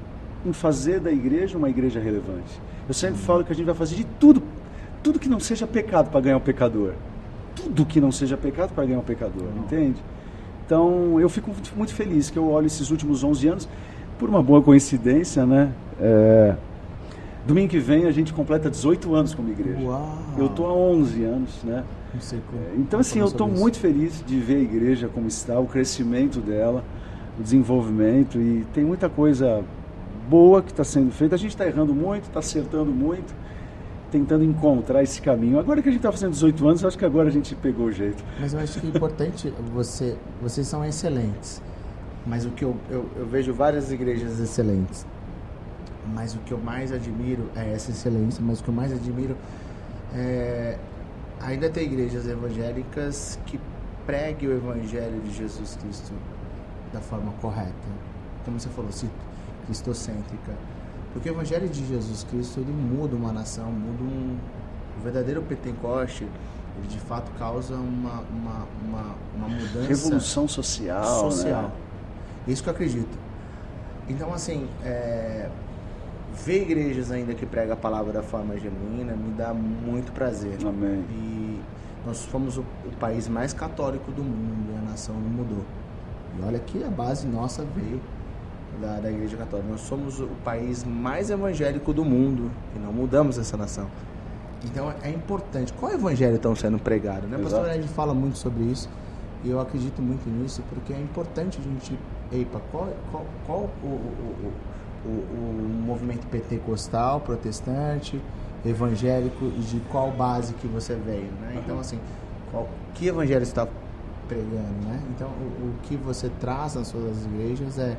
em 0.45 0.53
fazer 0.53 1.01
da 1.01 1.11
igreja 1.11 1.57
uma 1.57 1.69
igreja 1.69 1.99
relevante. 1.99 2.61
Eu 2.87 2.93
sempre 2.93 3.19
falo 3.19 3.43
que 3.43 3.51
a 3.51 3.55
gente 3.55 3.65
vai 3.65 3.75
fazer 3.75 3.95
de 3.97 4.05
tudo, 4.17 4.41
tudo 5.03 5.19
que 5.19 5.27
não 5.27 5.39
seja 5.39 5.67
pecado 5.67 6.09
para 6.09 6.21
ganhar 6.21 6.37
o 6.37 6.41
pecador. 6.41 6.93
Tudo 7.53 7.85
que 7.85 7.99
não 7.99 8.13
seja 8.13 8.37
pecado 8.37 8.73
para 8.73 8.85
ganhar 8.85 8.99
o 8.99 9.03
pecador, 9.03 9.49
não. 9.53 9.63
entende? 9.63 10.01
Então, 10.65 11.19
eu 11.19 11.27
fico 11.27 11.51
muito, 11.51 11.73
muito, 11.75 11.93
feliz 11.93 12.29
que 12.29 12.37
eu 12.37 12.49
olho 12.49 12.67
esses 12.67 12.91
últimos 12.91 13.23
11 13.23 13.47
anos, 13.47 13.69
por 14.17 14.29
uma 14.29 14.41
boa 14.41 14.61
coincidência, 14.61 15.45
né? 15.45 15.71
É, 15.99 16.55
domingo 17.45 17.69
que 17.69 17.79
vem 17.79 18.05
a 18.05 18.11
gente 18.11 18.33
completa 18.33 18.69
18 18.69 19.13
anos 19.13 19.33
como 19.33 19.49
igreja. 19.49 19.79
Uau. 19.81 20.17
Eu 20.37 20.47
estou 20.47 20.67
há 20.67 20.73
11 20.73 21.23
anos, 21.23 21.63
né? 21.63 21.83
Não 22.13 22.21
sei 22.21 22.39
como. 22.49 22.61
É, 22.61 22.75
então, 22.77 22.99
assim, 22.99 23.19
eu 23.19 23.25
estou 23.25 23.47
muito 23.47 23.77
feliz 23.77 24.23
de 24.25 24.39
ver 24.39 24.55
a 24.55 24.59
igreja 24.59 25.07
como 25.07 25.27
está, 25.27 25.59
o 25.59 25.67
crescimento 25.67 26.39
dela, 26.39 26.83
o 27.39 27.43
desenvolvimento, 27.43 28.39
e 28.39 28.65
tem 28.73 28.83
muita 28.83 29.09
coisa 29.09 29.63
boa 30.29 30.61
que 30.61 30.71
está 30.71 30.83
sendo 30.83 31.11
feita. 31.11 31.35
A 31.35 31.37
gente 31.37 31.51
está 31.51 31.67
errando 31.67 31.93
muito, 31.93 32.23
está 32.23 32.39
acertando 32.39 32.91
muito, 32.91 33.33
tentando 34.11 34.43
encontrar 34.43 35.03
esse 35.03 35.21
caminho. 35.21 35.59
Agora 35.59 35.81
que 35.81 35.89
a 35.89 35.91
gente 35.91 35.99
está 35.99 36.11
fazendo 36.11 36.31
18 36.31 36.67
anos, 36.67 36.85
acho 36.85 36.97
que 36.97 37.05
agora 37.05 37.27
a 37.27 37.31
gente 37.31 37.53
pegou 37.55 37.87
o 37.87 37.91
jeito. 37.91 38.23
Mas 38.39 38.53
eu 38.53 38.59
acho 38.59 38.79
que 38.79 38.87
é 38.87 38.89
importante, 38.89 39.53
você, 39.73 40.15
vocês 40.41 40.65
são 40.67 40.83
excelentes. 40.83 41.61
Mas 42.25 42.45
o 42.45 42.49
que 42.49 42.63
eu, 42.63 42.75
eu, 42.89 43.05
eu 43.17 43.25
vejo 43.27 43.53
várias 43.53 43.91
igrejas 43.91 44.39
excelentes. 44.39 45.05
Mas 46.13 46.35
o 46.35 46.39
que 46.39 46.51
eu 46.51 46.57
mais 46.57 46.91
admiro 46.91 47.49
é 47.55 47.73
essa 47.73 47.91
excelência, 47.91 48.43
mas 48.43 48.59
o 48.59 48.63
que 48.63 48.69
eu 48.69 48.73
mais 48.73 48.91
admiro 48.91 49.35
é 50.13 50.77
ainda 51.41 51.69
tem 51.69 51.85
igrejas 51.85 52.27
evangélicas 52.27 53.37
que 53.45 53.59
preguem 54.05 54.49
o 54.49 54.55
evangelho 54.55 55.19
de 55.21 55.31
Jesus 55.31 55.77
Cristo 55.81 56.13
da 56.93 57.01
forma 57.01 57.31
correta. 57.41 57.73
Como 58.43 58.59
você 58.59 58.69
falou, 58.69 58.91
cristocêntrica. 59.65 60.53
Porque 61.13 61.29
o 61.29 61.33
Evangelho 61.33 61.67
de 61.67 61.85
Jesus 61.85 62.23
Cristo 62.25 62.59
ele 62.59 62.71
muda 62.71 63.15
uma 63.15 63.31
nação, 63.31 63.71
muda 63.71 64.03
um. 64.03 64.37
O 64.99 65.03
verdadeiro 65.03 65.41
Pentecoste, 65.41 66.23
ele 66.77 66.87
de 66.87 66.99
fato 66.99 67.31
causa 67.37 67.75
uma, 67.75 68.21
uma, 68.21 68.67
uma, 68.85 69.15
uma 69.35 69.47
mudança. 69.47 69.87
Revolução 69.87 70.47
social. 70.47 71.31
Social. 71.31 71.63
Né? 71.63 71.71
Isso 72.47 72.63
que 72.63 72.69
eu 72.69 72.73
acredito. 72.73 73.17
Então, 74.07 74.33
assim, 74.33 74.67
é, 74.83 75.49
ver 76.43 76.63
igrejas 76.63 77.11
ainda 77.11 77.33
que 77.33 77.45
pregam 77.45 77.73
a 77.73 77.77
palavra 77.77 78.11
da 78.11 78.23
forma 78.23 78.57
genuína 78.57 79.13
me 79.13 79.33
dá 79.33 79.53
muito 79.53 80.11
prazer. 80.11 80.57
Amém. 80.65 81.03
E 81.09 81.61
nós 82.05 82.25
fomos 82.25 82.57
o, 82.57 82.61
o 82.85 82.91
país 82.99 83.27
mais 83.27 83.53
católico 83.53 84.11
do 84.11 84.23
mundo 84.23 84.73
e 84.73 84.77
a 84.77 84.89
nação 84.89 85.15
não 85.15 85.29
mudou. 85.29 85.65
E 86.37 86.43
olha 86.43 86.59
que 86.59 86.83
a 86.83 86.89
base 86.89 87.27
nossa 87.27 87.63
veio 87.63 88.01
da, 88.81 88.99
da 88.99 89.11
Igreja 89.11 89.37
Católica. 89.37 89.69
Nós 89.69 89.81
somos 89.81 90.19
o 90.19 90.27
país 90.43 90.83
mais 90.83 91.29
evangélico 91.29 91.93
do 91.93 92.03
mundo 92.03 92.51
e 92.75 92.79
não 92.79 92.91
mudamos 92.91 93.37
essa 93.37 93.55
nação. 93.55 93.87
Então 94.63 94.93
é 95.01 95.09
importante. 95.09 95.73
Qual 95.73 95.91
evangelho 95.91 96.35
estão 96.35 96.55
sendo 96.55 96.79
pregado? 96.79 97.27
Né? 97.27 97.37
O 97.37 97.41
pastor 97.41 97.69
Ed 97.69 97.87
fala 97.87 98.13
muito 98.13 98.37
sobre 98.37 98.63
isso 98.63 98.89
e 99.43 99.49
eu 99.49 99.59
acredito 99.59 100.01
muito 100.01 100.27
nisso 100.29 100.63
porque 100.69 100.93
é 100.93 100.99
importante 100.99 101.59
a 101.59 101.63
gente. 101.63 101.97
Eipa, 102.31 102.59
qual, 102.71 102.89
qual, 103.11 103.25
qual 103.45 103.69
o, 103.83 103.87
o, 103.87 103.89
o, 103.89 104.53
o, 105.07 105.83
movimento 105.85 106.25
pentecostal, 106.27 107.21
protestante, 107.21 108.19
evangélico 108.65 109.45
e 109.45 109.61
de 109.61 109.79
qual 109.91 110.11
base 110.11 110.53
que 110.55 110.67
você 110.67 110.95
veio? 110.95 111.31
Né? 111.39 111.61
Então, 111.63 111.79
assim, 111.79 111.99
qual, 112.51 112.67
que 112.93 113.07
evangelho 113.07 113.43
está 113.43 113.67
pregando? 114.27 114.87
Né? 114.87 114.99
Então, 115.15 115.27
o, 115.27 115.67
o 115.67 115.73
que 115.83 115.95
você 115.95 116.29
traz 116.39 116.75
nas 116.75 116.87
suas 116.87 117.25
igrejas 117.25 117.77
é 117.77 117.97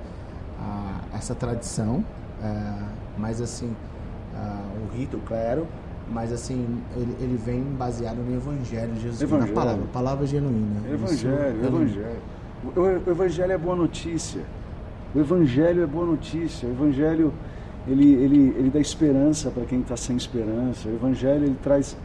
a, 0.61 1.01
essa 1.15 1.35
tradição, 1.35 2.05
é, 2.43 2.73
mas 3.17 3.41
assim, 3.41 3.75
o 4.85 4.97
rito, 4.97 5.19
claro, 5.27 5.67
mas 6.11 6.33
assim, 6.33 6.81
ele, 6.97 7.17
ele, 7.21 7.37
vem 7.37 7.63
baseado 7.63 8.19
no 8.19 8.35
Evangelho 8.35 8.93
de 8.93 9.03
Jesus, 9.03 9.23
evangelho. 9.23 9.49
na 9.49 9.61
palavra, 9.61 9.85
palavra 9.93 10.27
genuína. 10.27 10.81
Evangelho, 10.89 11.57
Isso, 11.57 11.67
Evangelho. 11.67 12.21
O, 12.77 12.81
o 12.81 13.11
Evangelho 13.11 13.53
é 13.53 13.59
boa 13.59 13.75
notícia. 13.75 14.43
O 15.17 15.21
Evangelho 15.21 15.83
é 15.83 15.87
boa 15.87 16.05
notícia. 16.05 16.69
O 16.69 16.73
Evangelho 16.73 17.33
ele, 17.89 18.13
ele, 18.13 18.55
ele 18.59 18.71
dá 18.71 18.79
esperança 18.79 19.51
para 19.51 19.65
quem 19.65 19.81
está 19.81 19.97
sem 19.97 20.15
esperança. 20.15 20.91
O 20.91 20.95
Evangelho 20.95 21.45
ele 21.45 21.57
traz, 21.63 21.97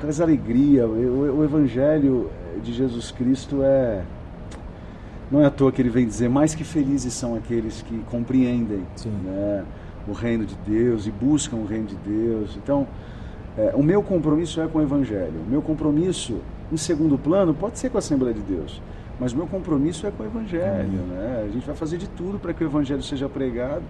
traz 0.00 0.20
alegria. 0.20 0.84
O, 0.84 1.38
o 1.38 1.44
Evangelho 1.44 2.28
de 2.60 2.72
Jesus 2.72 3.12
Cristo 3.12 3.62
é 3.62 4.02
não 5.30 5.42
é 5.42 5.46
à 5.46 5.50
toa 5.50 5.70
que 5.70 5.80
ele 5.80 5.90
vem 5.90 6.06
dizer, 6.06 6.28
mais 6.28 6.54
que 6.54 6.64
felizes 6.64 7.12
são 7.12 7.36
aqueles 7.36 7.82
que 7.82 7.98
compreendem 8.10 8.82
né, 9.22 9.64
o 10.08 10.12
reino 10.12 10.46
de 10.46 10.56
Deus 10.66 11.06
e 11.06 11.10
buscam 11.10 11.58
o 11.58 11.66
reino 11.66 11.86
de 11.86 11.96
Deus. 11.96 12.56
Então, 12.56 12.88
é, 13.56 13.72
o 13.74 13.82
meu 13.82 14.02
compromisso 14.02 14.60
é 14.60 14.66
com 14.66 14.78
o 14.78 14.82
Evangelho. 14.82 15.40
O 15.46 15.50
meu 15.50 15.60
compromisso, 15.62 16.38
em 16.72 16.78
segundo 16.78 17.16
plano, 17.18 17.54
pode 17.54 17.78
ser 17.78 17.90
com 17.90 17.98
a 17.98 18.00
Assembleia 18.00 18.34
de 18.34 18.40
Deus, 18.40 18.80
mas 19.18 19.32
o 19.32 19.36
meu 19.36 19.46
compromisso 19.46 20.06
é 20.06 20.10
com 20.10 20.22
o 20.22 20.26
Evangelho. 20.26 20.88
Né? 21.08 21.46
A 21.48 21.52
gente 21.52 21.66
vai 21.66 21.74
fazer 21.74 21.98
de 21.98 22.08
tudo 22.08 22.38
para 22.38 22.52
que 22.52 22.62
o 22.62 22.66
Evangelho 22.66 23.02
seja 23.02 23.28
pregado. 23.28 23.82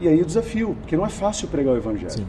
E 0.00 0.08
aí 0.08 0.20
o 0.20 0.24
desafio, 0.24 0.76
porque 0.80 0.96
não 0.96 1.06
é 1.06 1.08
fácil 1.08 1.48
pregar 1.48 1.74
o 1.74 1.76
Evangelho. 1.76 2.10
Sim. 2.10 2.26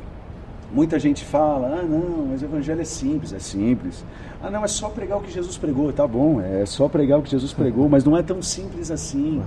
Muita 0.71 0.97
gente 0.97 1.23
fala, 1.23 1.81
ah 1.81 1.83
não, 1.83 2.27
mas 2.31 2.41
o 2.41 2.45
evangelho 2.45 2.81
é 2.81 2.83
simples, 2.83 3.31
é 3.31 3.37
simples. 3.37 4.03
Ah 4.41 4.49
não, 4.49 4.65
é 4.65 4.67
só 4.67 4.89
pregar 4.89 5.19
o 5.19 5.21
que 5.21 5.31
Jesus 5.31 5.55
pregou, 5.55 5.93
tá 5.93 6.07
bom, 6.07 6.41
é 6.41 6.65
só 6.65 6.89
pregar 6.89 7.19
o 7.19 7.21
que 7.21 7.29
Jesus 7.29 7.53
pregou, 7.53 7.87
mas 7.87 8.03
não 8.03 8.17
é 8.17 8.23
tão 8.23 8.41
simples 8.41 8.89
assim. 8.89 9.39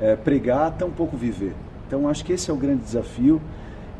é, 0.00 0.16
pregar, 0.16 0.72
tampouco 0.72 1.16
viver. 1.16 1.54
Então 1.86 2.08
acho 2.08 2.24
que 2.24 2.32
esse 2.32 2.50
é 2.50 2.54
o 2.54 2.56
grande 2.56 2.82
desafio 2.82 3.40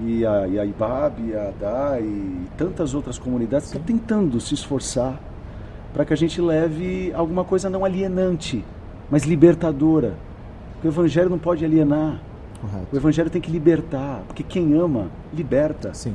e 0.00 0.24
a, 0.24 0.46
e 0.46 0.58
a 0.58 0.64
IBAB, 0.64 1.20
e 1.28 1.34
a 1.34 1.48
ADA 1.48 2.00
e 2.00 2.46
tantas 2.56 2.94
outras 2.94 3.18
comunidades 3.18 3.66
estão 3.66 3.82
tentando 3.82 4.40
se 4.40 4.54
esforçar 4.54 5.18
para 5.98 6.04
que 6.04 6.12
a 6.12 6.16
gente 6.16 6.40
leve 6.40 7.12
alguma 7.12 7.42
coisa 7.42 7.68
não 7.68 7.84
alienante, 7.84 8.64
mas 9.10 9.24
libertadora. 9.24 10.14
Porque 10.74 10.86
o 10.86 10.90
Evangelho 10.92 11.28
não 11.28 11.40
pode 11.40 11.64
alienar. 11.64 12.22
Correto. 12.60 12.86
O 12.92 12.96
Evangelho 12.96 13.28
tem 13.28 13.40
que 13.40 13.50
libertar, 13.50 14.22
porque 14.28 14.44
quem 14.44 14.74
ama, 14.74 15.10
liberta. 15.34 15.92
Sim. 15.92 16.14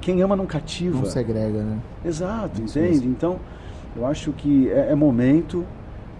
Quem 0.00 0.20
ama 0.20 0.34
não 0.34 0.46
cativa. 0.46 0.98
Não 0.98 1.04
segrega, 1.04 1.62
né? 1.62 1.78
Exato, 2.04 2.60
entende? 2.60 2.88
Mesmo. 2.88 3.10
Então, 3.12 3.38
eu 3.96 4.04
acho 4.04 4.32
que 4.32 4.68
é, 4.68 4.90
é 4.90 4.94
momento 4.96 5.64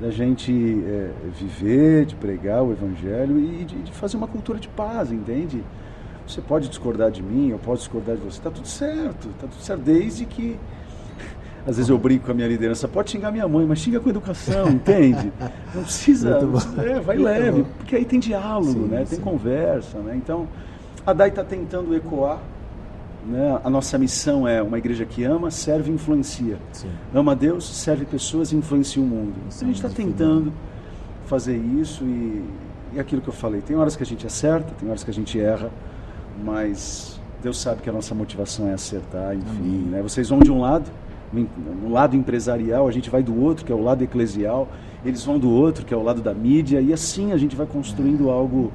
da 0.01 0.13
gente 0.13 0.53
é, 0.87 1.11
viver, 1.37 2.07
de 2.07 2.15
pregar 2.15 2.63
o 2.63 2.71
Evangelho 2.71 3.41
e 3.41 3.65
de, 3.65 3.75
de, 3.75 3.91
fazer 3.91 4.17
uma 4.17 4.29
cultura 4.29 4.57
de 4.57 4.69
paz, 4.69 5.11
entende? 5.11 5.65
Você 6.25 6.41
pode 6.41 6.69
discordar 6.69 7.11
de 7.11 7.25
mim, 7.25 7.49
eu 7.49 7.59
posso 7.59 7.81
discordar 7.83 8.15
de 8.15 8.23
você, 8.23 8.39
está 8.39 8.53
tudo 8.53 8.69
certo, 8.69 9.31
está 9.31 9.49
tudo 9.49 9.61
certo, 9.61 9.81
desde 9.81 10.25
que 10.27 10.57
às 11.69 11.77
vezes 11.77 11.91
eu 11.91 11.99
brinco 11.99 12.25
com 12.25 12.31
a 12.31 12.35
minha 12.35 12.49
liderança, 12.49 12.89
pode 12.89 13.11
xingar 13.11 13.31
minha 13.31 13.47
mãe, 13.47 13.67
mas 13.67 13.81
xinga 13.81 14.01
com 14.01 14.09
educação, 14.09 14.71
entende? 14.71 15.31
Não 15.75 15.83
precisa, 15.83 16.39
é, 16.79 16.99
vai 16.99 17.19
leve, 17.19 17.63
porque 17.77 17.95
aí 17.95 18.07
tem 18.07 18.19
diálogo, 18.19 18.73
sim, 18.73 18.87
né? 18.87 19.05
tem 19.05 19.21
conversa. 19.21 19.99
Né? 19.99 20.17
Então, 20.17 20.49
a 21.05 21.13
DAI 21.13 21.29
está 21.29 21.45
tentando 21.45 21.95
ecoar. 21.95 22.39
Né? 23.27 23.61
A 23.63 23.69
nossa 23.69 23.99
missão 23.99 24.49
é 24.49 24.63
uma 24.63 24.79
igreja 24.79 25.05
que 25.05 25.25
ama, 25.25 25.51
serve 25.51 25.91
e 25.91 25.95
influencia. 25.95 26.57
Sim. 26.73 26.89
Ama 27.15 27.37
Deus, 27.37 27.69
serve 27.69 28.07
pessoas 28.07 28.51
e 28.51 28.57
influencia 28.57 29.03
o 29.03 29.05
mundo. 29.05 29.35
Então, 29.49 29.69
a 29.69 29.71
gente 29.71 29.85
está 29.85 29.91
tentando 29.91 30.51
fazer 31.27 31.59
isso 31.59 32.03
e, 32.03 32.45
e 32.95 32.99
aquilo 32.99 33.21
que 33.21 33.29
eu 33.29 33.35
falei. 33.35 33.61
Tem 33.61 33.77
horas 33.77 33.95
que 33.95 34.03
a 34.03 34.07
gente 34.07 34.27
acerta, 34.27 34.73
tem 34.81 34.89
horas 34.89 35.05
que 35.05 35.11
a 35.11 35.15
gente 35.15 35.39
erra, 35.39 35.71
mas 36.43 37.21
Deus 37.43 37.61
sabe 37.61 37.83
que 37.83 37.91
a 37.91 37.93
nossa 37.93 38.15
motivação 38.15 38.69
é 38.69 38.73
acertar, 38.73 39.35
enfim. 39.35 39.87
Né? 39.91 40.01
Vocês 40.01 40.31
vão 40.31 40.39
de 40.39 40.51
um 40.51 40.63
lado, 40.63 40.91
no 41.33 41.91
lado 41.91 42.17
empresarial, 42.17 42.89
a 42.89 42.91
gente 42.91 43.11
vai 43.11 43.23
do 43.23 43.39
outro, 43.39 43.65
que 43.65 43.73
é 43.73 43.75
o 43.75 43.83
lado 43.83 44.03
eclesial, 44.03 44.69
eles 45.05 45.25
vão 45.25 45.39
do 45.39 45.51
outro, 45.51 45.85
que 45.85 45.95
é 45.95 45.97
o 45.97 46.03
lado 46.03 46.21
da 46.21 46.35
mídia, 46.35 46.81
e 46.81 46.93
assim 46.93 47.33
a 47.33 47.37
gente 47.37 47.55
vai 47.55 47.67
construindo 47.67 48.31
algo 48.31 48.73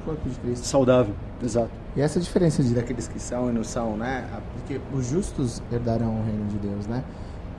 saudável. 0.56 1.14
Exato. 1.42 1.70
E 1.96 2.00
essa 2.00 2.18
diferença 2.18 2.62
de 2.62 2.74
daqueles 2.74 3.06
que 3.06 3.20
são 3.20 3.50
e 3.50 3.52
não 3.52 3.64
são, 3.64 3.96
né? 3.96 4.24
Porque 4.54 4.80
os 4.92 5.06
justos 5.08 5.62
herdarão 5.72 6.20
o 6.20 6.24
reino 6.24 6.46
de 6.46 6.58
Deus, 6.58 6.86
né? 6.86 7.04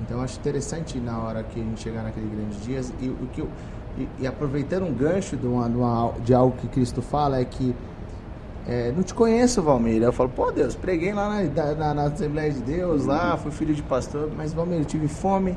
Então 0.02 0.18
eu 0.18 0.24
acho 0.24 0.40
interessante 0.40 0.98
na 1.00 1.18
hora 1.20 1.44
que 1.44 1.60
a 1.60 1.64
gente 1.64 1.82
chegar 1.82 2.04
naquele 2.04 2.28
grande 2.28 2.58
dias 2.58 2.94
e 3.02 3.08
o 3.08 3.28
que 3.32 3.42
eu, 3.42 3.50
e, 3.98 4.08
e 4.20 4.28
aproveitando 4.28 4.84
um 4.84 4.94
gancho 4.94 5.38
de, 5.38 5.48
uma, 5.48 5.70
de, 5.70 5.78
uma, 5.78 6.14
de 6.24 6.34
algo 6.34 6.58
que 6.58 6.68
Cristo 6.68 7.02
fala 7.02 7.40
é 7.40 7.46
que 7.46 7.74
é, 8.68 8.92
não 8.92 9.04
te 9.04 9.14
conheço, 9.14 9.62
Valmir. 9.62 10.02
Eu 10.02 10.12
falo, 10.12 10.30
pô, 10.30 10.52
Deus, 10.52 10.76
preguei 10.76 11.14
lá 11.14 11.30
na, 11.30 11.76
na, 11.76 11.94
na, 11.94 12.04
Assembleia 12.04 12.52
de 12.52 12.62
Deus, 12.62 13.06
lá, 13.06 13.38
fui 13.38 13.52
filho 13.52 13.76
de 13.76 13.84
pastor, 13.84 14.32
mas 14.36 14.54
Valmir, 14.54 14.80
eu 14.80 14.86
tive 14.86 15.08
fome 15.08 15.56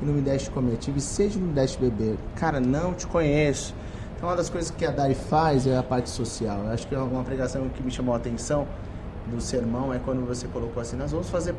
e 0.00 0.04
não 0.04 0.14
me 0.14 0.20
deste 0.20 0.50
comer, 0.50 0.76
tive 0.76 1.00
sede 1.00 1.38
e 1.38 1.40
não 1.40 1.48
me 1.48 1.54
deste 1.54 1.80
beber. 1.80 2.16
Cara, 2.36 2.60
não 2.60 2.94
te 2.94 3.06
conheço. 3.06 3.74
Então, 4.16 4.28
uma 4.28 4.36
das 4.36 4.48
coisas 4.48 4.70
que 4.70 4.86
a 4.86 4.90
DAI 4.90 5.14
faz 5.14 5.66
é 5.66 5.76
a 5.76 5.82
parte 5.82 6.10
social. 6.10 6.58
Eu 6.64 6.70
acho 6.70 6.86
que 6.86 6.94
é 6.94 6.98
uma 6.98 7.24
pregação 7.24 7.68
que 7.68 7.82
me 7.82 7.90
chamou 7.90 8.14
a 8.14 8.18
atenção 8.18 8.66
do 9.26 9.40
sermão 9.40 9.92
é 9.92 9.98
quando 9.98 10.26
você 10.26 10.46
colocou 10.48 10.80
assim: 10.80 10.96
nós 10.96 11.10
vamos 11.10 11.28
fazer. 11.28 11.54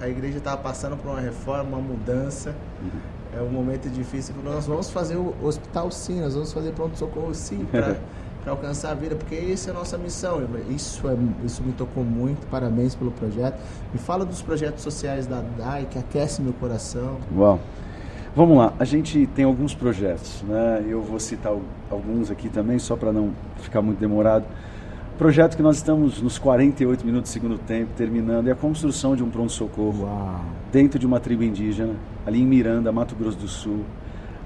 A 0.00 0.08
igreja 0.08 0.38
estava 0.38 0.56
passando 0.58 0.96
por 0.96 1.10
uma 1.10 1.20
reforma, 1.20 1.76
uma 1.76 1.80
mudança. 1.80 2.54
Uhum. 2.80 3.38
É 3.38 3.42
um 3.42 3.50
momento 3.50 3.90
difícil. 3.90 4.34
Nós 4.44 4.66
vamos 4.66 4.90
fazer 4.90 5.16
o 5.16 5.34
hospital 5.42 5.90
sim, 5.90 6.20
nós 6.20 6.34
vamos 6.34 6.52
fazer 6.52 6.72
pronto-socorro 6.72 7.34
sim, 7.34 7.66
para 7.70 7.96
para 8.48 8.52
alcançar 8.52 8.92
a 8.92 8.94
vida, 8.94 9.14
porque 9.14 9.34
essa 9.34 9.70
é 9.70 9.72
a 9.72 9.74
nossa 9.74 9.98
missão. 9.98 10.40
Isso, 10.70 11.06
é, 11.06 11.16
isso 11.44 11.62
me 11.62 11.72
tocou 11.72 12.02
muito, 12.02 12.46
parabéns 12.46 12.94
pelo 12.94 13.10
projeto. 13.10 13.60
Me 13.92 13.98
fala 13.98 14.24
dos 14.24 14.40
projetos 14.40 14.82
sociais 14.82 15.26
da 15.26 15.42
DAI 15.58 15.86
que 15.90 15.98
aquece 15.98 16.40
meu 16.40 16.54
coração. 16.54 17.18
Uau! 17.36 17.60
Vamos 18.34 18.56
lá, 18.56 18.72
a 18.78 18.84
gente 18.84 19.26
tem 19.34 19.44
alguns 19.44 19.74
projetos, 19.74 20.42
né? 20.46 20.84
Eu 20.88 21.02
vou 21.02 21.18
citar 21.18 21.52
alguns 21.90 22.30
aqui 22.30 22.48
também, 22.48 22.78
só 22.78 22.96
para 22.96 23.12
não 23.12 23.32
ficar 23.58 23.82
muito 23.82 23.98
demorado. 23.98 24.44
Projeto 25.18 25.56
que 25.56 25.62
nós 25.62 25.76
estamos 25.76 26.22
nos 26.22 26.38
48 26.38 27.04
minutos 27.04 27.30
do 27.30 27.32
segundo 27.32 27.58
tempo, 27.58 27.90
terminando, 27.96 28.48
é 28.48 28.52
a 28.52 28.54
construção 28.54 29.16
de 29.16 29.22
um 29.22 29.28
pronto-socorro 29.28 30.08
dentro 30.70 30.98
de 30.98 31.06
uma 31.06 31.18
tribo 31.18 31.42
indígena, 31.42 31.94
ali 32.24 32.40
em 32.40 32.46
Miranda, 32.46 32.92
Mato 32.92 33.16
Grosso 33.16 33.38
do 33.38 33.48
Sul. 33.48 33.80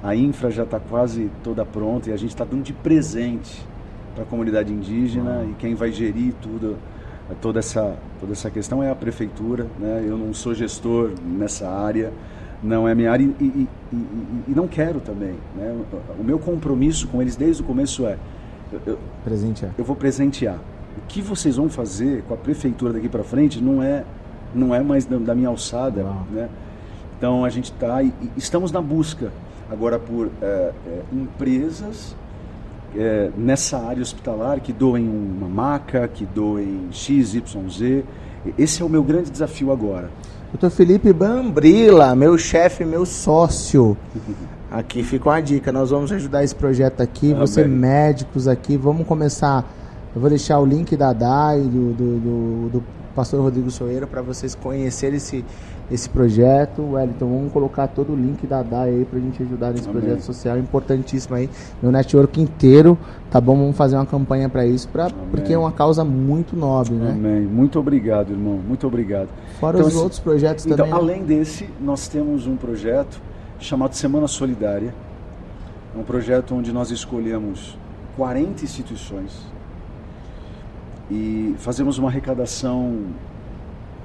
A 0.02 0.16
infra 0.16 0.50
já 0.50 0.62
está 0.62 0.80
quase 0.80 1.30
toda 1.44 1.64
pronta 1.64 2.08
e 2.10 2.12
a 2.12 2.16
gente 2.16 2.30
está 2.30 2.44
dando 2.44 2.62
de 2.62 2.72
presente 2.72 3.62
para 4.14 4.24
a 4.24 4.26
comunidade 4.26 4.72
indígena 4.72 5.44
e 5.50 5.54
quem 5.54 5.74
vai 5.74 5.90
gerir 5.90 6.34
tudo 6.40 6.76
toda 7.40 7.60
essa 7.60 7.96
toda 8.20 8.32
essa 8.32 8.50
questão 8.50 8.82
é 8.82 8.90
a 8.90 8.94
prefeitura 8.94 9.66
né? 9.78 10.04
Eu 10.06 10.18
não 10.18 10.34
sou 10.34 10.54
gestor 10.54 11.12
nessa 11.24 11.68
área 11.68 12.12
não 12.62 12.86
é 12.86 12.94
minha 12.94 13.10
área 13.10 13.24
e, 13.24 13.44
e, 13.44 13.68
e, 13.92 13.96
e 14.48 14.54
não 14.54 14.68
quero 14.68 15.00
também 15.00 15.34
né? 15.56 15.74
O 16.18 16.22
meu 16.22 16.38
compromisso 16.38 17.08
com 17.08 17.22
eles 17.22 17.36
desde 17.36 17.62
o 17.62 17.64
começo 17.64 18.06
é 18.06 18.18
eu, 18.86 18.98
presentear. 19.24 19.72
eu 19.76 19.84
vou 19.84 19.94
presentear. 19.94 20.58
O 20.96 21.00
que 21.06 21.20
vocês 21.20 21.56
vão 21.56 21.68
fazer 21.68 22.22
com 22.22 22.34
a 22.34 22.36
prefeitura 22.36 22.92
daqui 22.94 23.08
para 23.08 23.22
frente 23.22 23.62
não 23.62 23.82
é 23.82 24.04
não 24.54 24.74
é 24.74 24.82
mais 24.82 25.06
da, 25.06 25.16
da 25.16 25.34
minha 25.34 25.48
alçada 25.48 26.04
né? 26.30 26.48
Então 27.16 27.44
a 27.44 27.48
gente 27.48 27.72
está 27.72 28.02
estamos 28.36 28.72
na 28.72 28.82
busca 28.82 29.32
agora 29.70 29.98
por 29.98 30.30
é, 30.42 30.72
é, 30.86 31.02
empresas 31.12 32.14
é, 32.96 33.30
nessa 33.36 33.78
área 33.78 34.02
hospitalar 34.02 34.60
que 34.60 34.72
doem 34.72 35.08
uma 35.08 35.48
maca, 35.48 36.08
que 36.08 36.24
doem 36.26 36.88
XYZ. 36.90 38.04
Esse 38.58 38.82
é 38.82 38.84
o 38.84 38.88
meu 38.88 39.02
grande 39.02 39.30
desafio 39.30 39.72
agora. 39.72 40.10
Doutor 40.52 40.70
Felipe 40.70 41.12
Bambrila, 41.12 42.14
meu 42.14 42.36
chefe, 42.36 42.84
meu 42.84 43.06
sócio. 43.06 43.96
Aqui 44.70 45.02
fica 45.02 45.28
uma 45.28 45.40
dica, 45.40 45.70
nós 45.70 45.90
vamos 45.90 46.10
ajudar 46.12 46.42
esse 46.42 46.54
projeto 46.54 47.02
aqui, 47.02 47.34
você 47.34 47.62
médicos 47.62 48.48
aqui, 48.48 48.74
vamos 48.74 49.06
começar. 49.06 49.70
Eu 50.14 50.20
vou 50.20 50.30
deixar 50.30 50.58
o 50.60 50.64
link 50.64 50.96
da 50.96 51.12
DAI, 51.12 51.60
do, 51.60 51.92
do, 51.92 52.18
do, 52.18 52.68
do 52.70 52.84
pastor 53.12 53.40
Rodrigo 53.40 53.70
Soeira, 53.70 54.06
para 54.06 54.22
vocês 54.22 54.54
conhecerem 54.54 55.16
esse, 55.16 55.44
esse 55.90 56.08
projeto. 56.08 56.82
Wellington, 56.92 57.26
vamos 57.26 57.52
colocar 57.52 57.86
todo 57.88 58.12
o 58.12 58.16
link 58.16 58.46
da 58.46 58.62
DAI 58.62 58.88
aí 58.90 59.04
pra 59.04 59.20
gente 59.20 59.42
ajudar 59.42 59.72
nesse 59.72 59.88
Amém. 59.88 60.00
projeto 60.00 60.22
social 60.22 60.58
importantíssimo 60.58 61.36
aí. 61.36 61.48
Meu 61.82 61.92
network 61.92 62.40
inteiro, 62.40 62.98
tá 63.30 63.40
bom? 63.40 63.56
Vamos 63.56 63.76
fazer 63.76 63.96
uma 63.96 64.06
campanha 64.06 64.48
para 64.48 64.66
isso, 64.66 64.88
pra, 64.88 65.10
porque 65.30 65.52
é 65.52 65.58
uma 65.58 65.72
causa 65.72 66.04
muito 66.04 66.56
nobre, 66.56 66.94
né? 66.94 67.10
Amém. 67.12 67.42
Muito 67.42 67.78
obrigado, 67.78 68.30
irmão. 68.30 68.58
Muito 68.66 68.86
obrigado. 68.86 69.28
Fora 69.60 69.78
então, 69.78 69.88
os 69.88 69.96
outros 69.96 70.20
projetos 70.20 70.66
então, 70.66 70.78
também. 70.78 70.92
Né? 70.92 70.98
Além 70.98 71.24
desse, 71.24 71.68
nós 71.80 72.08
temos 72.08 72.46
um 72.46 72.56
projeto 72.56 73.20
chamado 73.58 73.94
Semana 73.94 74.26
Solidária. 74.26 74.94
É 75.94 75.98
um 75.98 76.02
projeto 76.04 76.54
onde 76.54 76.72
nós 76.72 76.90
escolhemos 76.90 77.76
40 78.16 78.64
instituições 78.64 79.51
e 81.12 81.54
fazemos 81.58 81.98
uma 81.98 82.08
arrecadação 82.08 83.04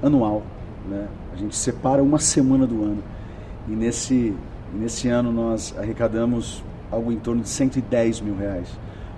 anual, 0.02 0.42
né? 0.86 1.08
A 1.32 1.36
gente 1.36 1.56
separa 1.56 2.02
uma 2.02 2.18
semana 2.18 2.66
do 2.66 2.82
ano. 2.82 3.02
E 3.66 3.72
nesse, 3.72 4.34
nesse 4.74 5.08
ano 5.08 5.32
nós 5.32 5.74
arrecadamos 5.78 6.62
algo 6.92 7.10
em 7.10 7.16
torno 7.16 7.40
de 7.42 7.48
110 7.48 8.20
mil 8.20 8.36
reais. 8.36 8.68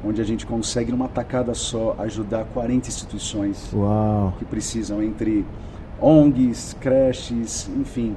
Onde 0.04 0.20
a 0.20 0.24
gente 0.24 0.46
consegue, 0.46 0.92
numa 0.92 1.08
tacada 1.08 1.52
só, 1.52 1.96
ajudar 1.98 2.44
40 2.44 2.88
instituições 2.88 3.70
Uau. 3.72 4.34
que 4.38 4.44
precisam, 4.44 5.02
entre 5.02 5.44
ONGs, 6.00 6.76
creches, 6.80 7.68
enfim. 7.76 8.16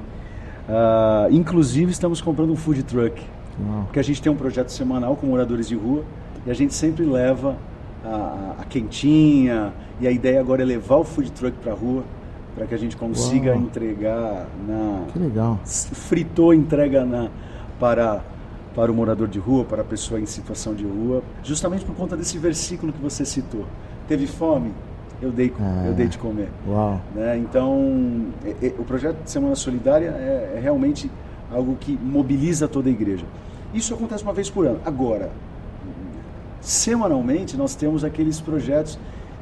Uh, 0.68 1.30
inclusive, 1.30 1.90
estamos 1.90 2.20
comprando 2.20 2.52
um 2.52 2.56
food 2.56 2.84
truck. 2.84 3.20
Uau. 3.60 3.82
Porque 3.84 3.98
a 3.98 4.04
gente 4.04 4.22
tem 4.22 4.30
um 4.30 4.36
projeto 4.36 4.68
semanal 4.68 5.16
com 5.16 5.26
moradores 5.26 5.68
de 5.68 5.74
rua 5.74 6.04
e 6.46 6.50
a 6.50 6.54
gente 6.54 6.72
sempre 6.74 7.04
leva 7.04 7.56
a, 8.04 8.56
a 8.60 8.64
quentinha. 8.64 9.72
E 10.00 10.06
a 10.06 10.10
ideia 10.10 10.40
agora 10.40 10.62
é 10.62 10.64
levar 10.64 10.96
o 10.96 11.04
food 11.04 11.32
truck 11.32 11.56
para 11.58 11.72
a 11.72 11.74
rua 11.74 12.04
para 12.54 12.66
que 12.66 12.74
a 12.74 12.78
gente 12.78 12.96
consiga 12.96 13.50
Uau. 13.52 13.60
entregar 13.60 14.46
na. 14.66 15.04
Que 15.12 15.18
legal. 15.18 15.58
Fritou, 15.64 16.54
entrega 16.54 17.04
na, 17.04 17.28
para, 17.80 18.22
para 18.74 18.92
o 18.92 18.94
morador 18.94 19.28
de 19.28 19.38
rua, 19.38 19.64
para 19.64 19.82
a 19.82 19.84
pessoa 19.84 20.20
em 20.20 20.26
situação 20.26 20.74
de 20.74 20.84
rua, 20.84 21.22
justamente 21.42 21.84
por 21.84 21.94
conta 21.96 22.16
desse 22.16 22.38
versículo 22.38 22.92
que 22.92 23.02
você 23.02 23.24
citou. 23.24 23.66
Teve 24.06 24.26
fome? 24.26 24.72
Eu 25.20 25.32
dei, 25.32 25.52
é. 25.58 25.88
eu 25.88 25.94
dei 25.94 26.06
de 26.06 26.18
comer. 26.18 26.48
Uau. 26.68 27.00
Né? 27.14 27.38
Então, 27.38 28.26
é, 28.44 28.66
é, 28.66 28.74
o 28.78 28.84
projeto 28.84 29.22
de 29.22 29.30
Semana 29.30 29.54
Solidária 29.54 30.08
é, 30.08 30.54
é 30.56 30.60
realmente 30.60 31.10
algo 31.50 31.76
que 31.76 31.98
mobiliza 32.02 32.68
toda 32.68 32.88
a 32.88 32.92
igreja. 32.92 33.24
Isso 33.72 33.94
acontece 33.94 34.22
uma 34.22 34.32
vez 34.32 34.50
por 34.50 34.66
ano. 34.66 34.80
Agora, 34.84 35.30
semanalmente, 36.64 37.56
nós 37.56 37.74
temos 37.74 38.04
aqueles 38.04 38.40
projetos 38.40 38.98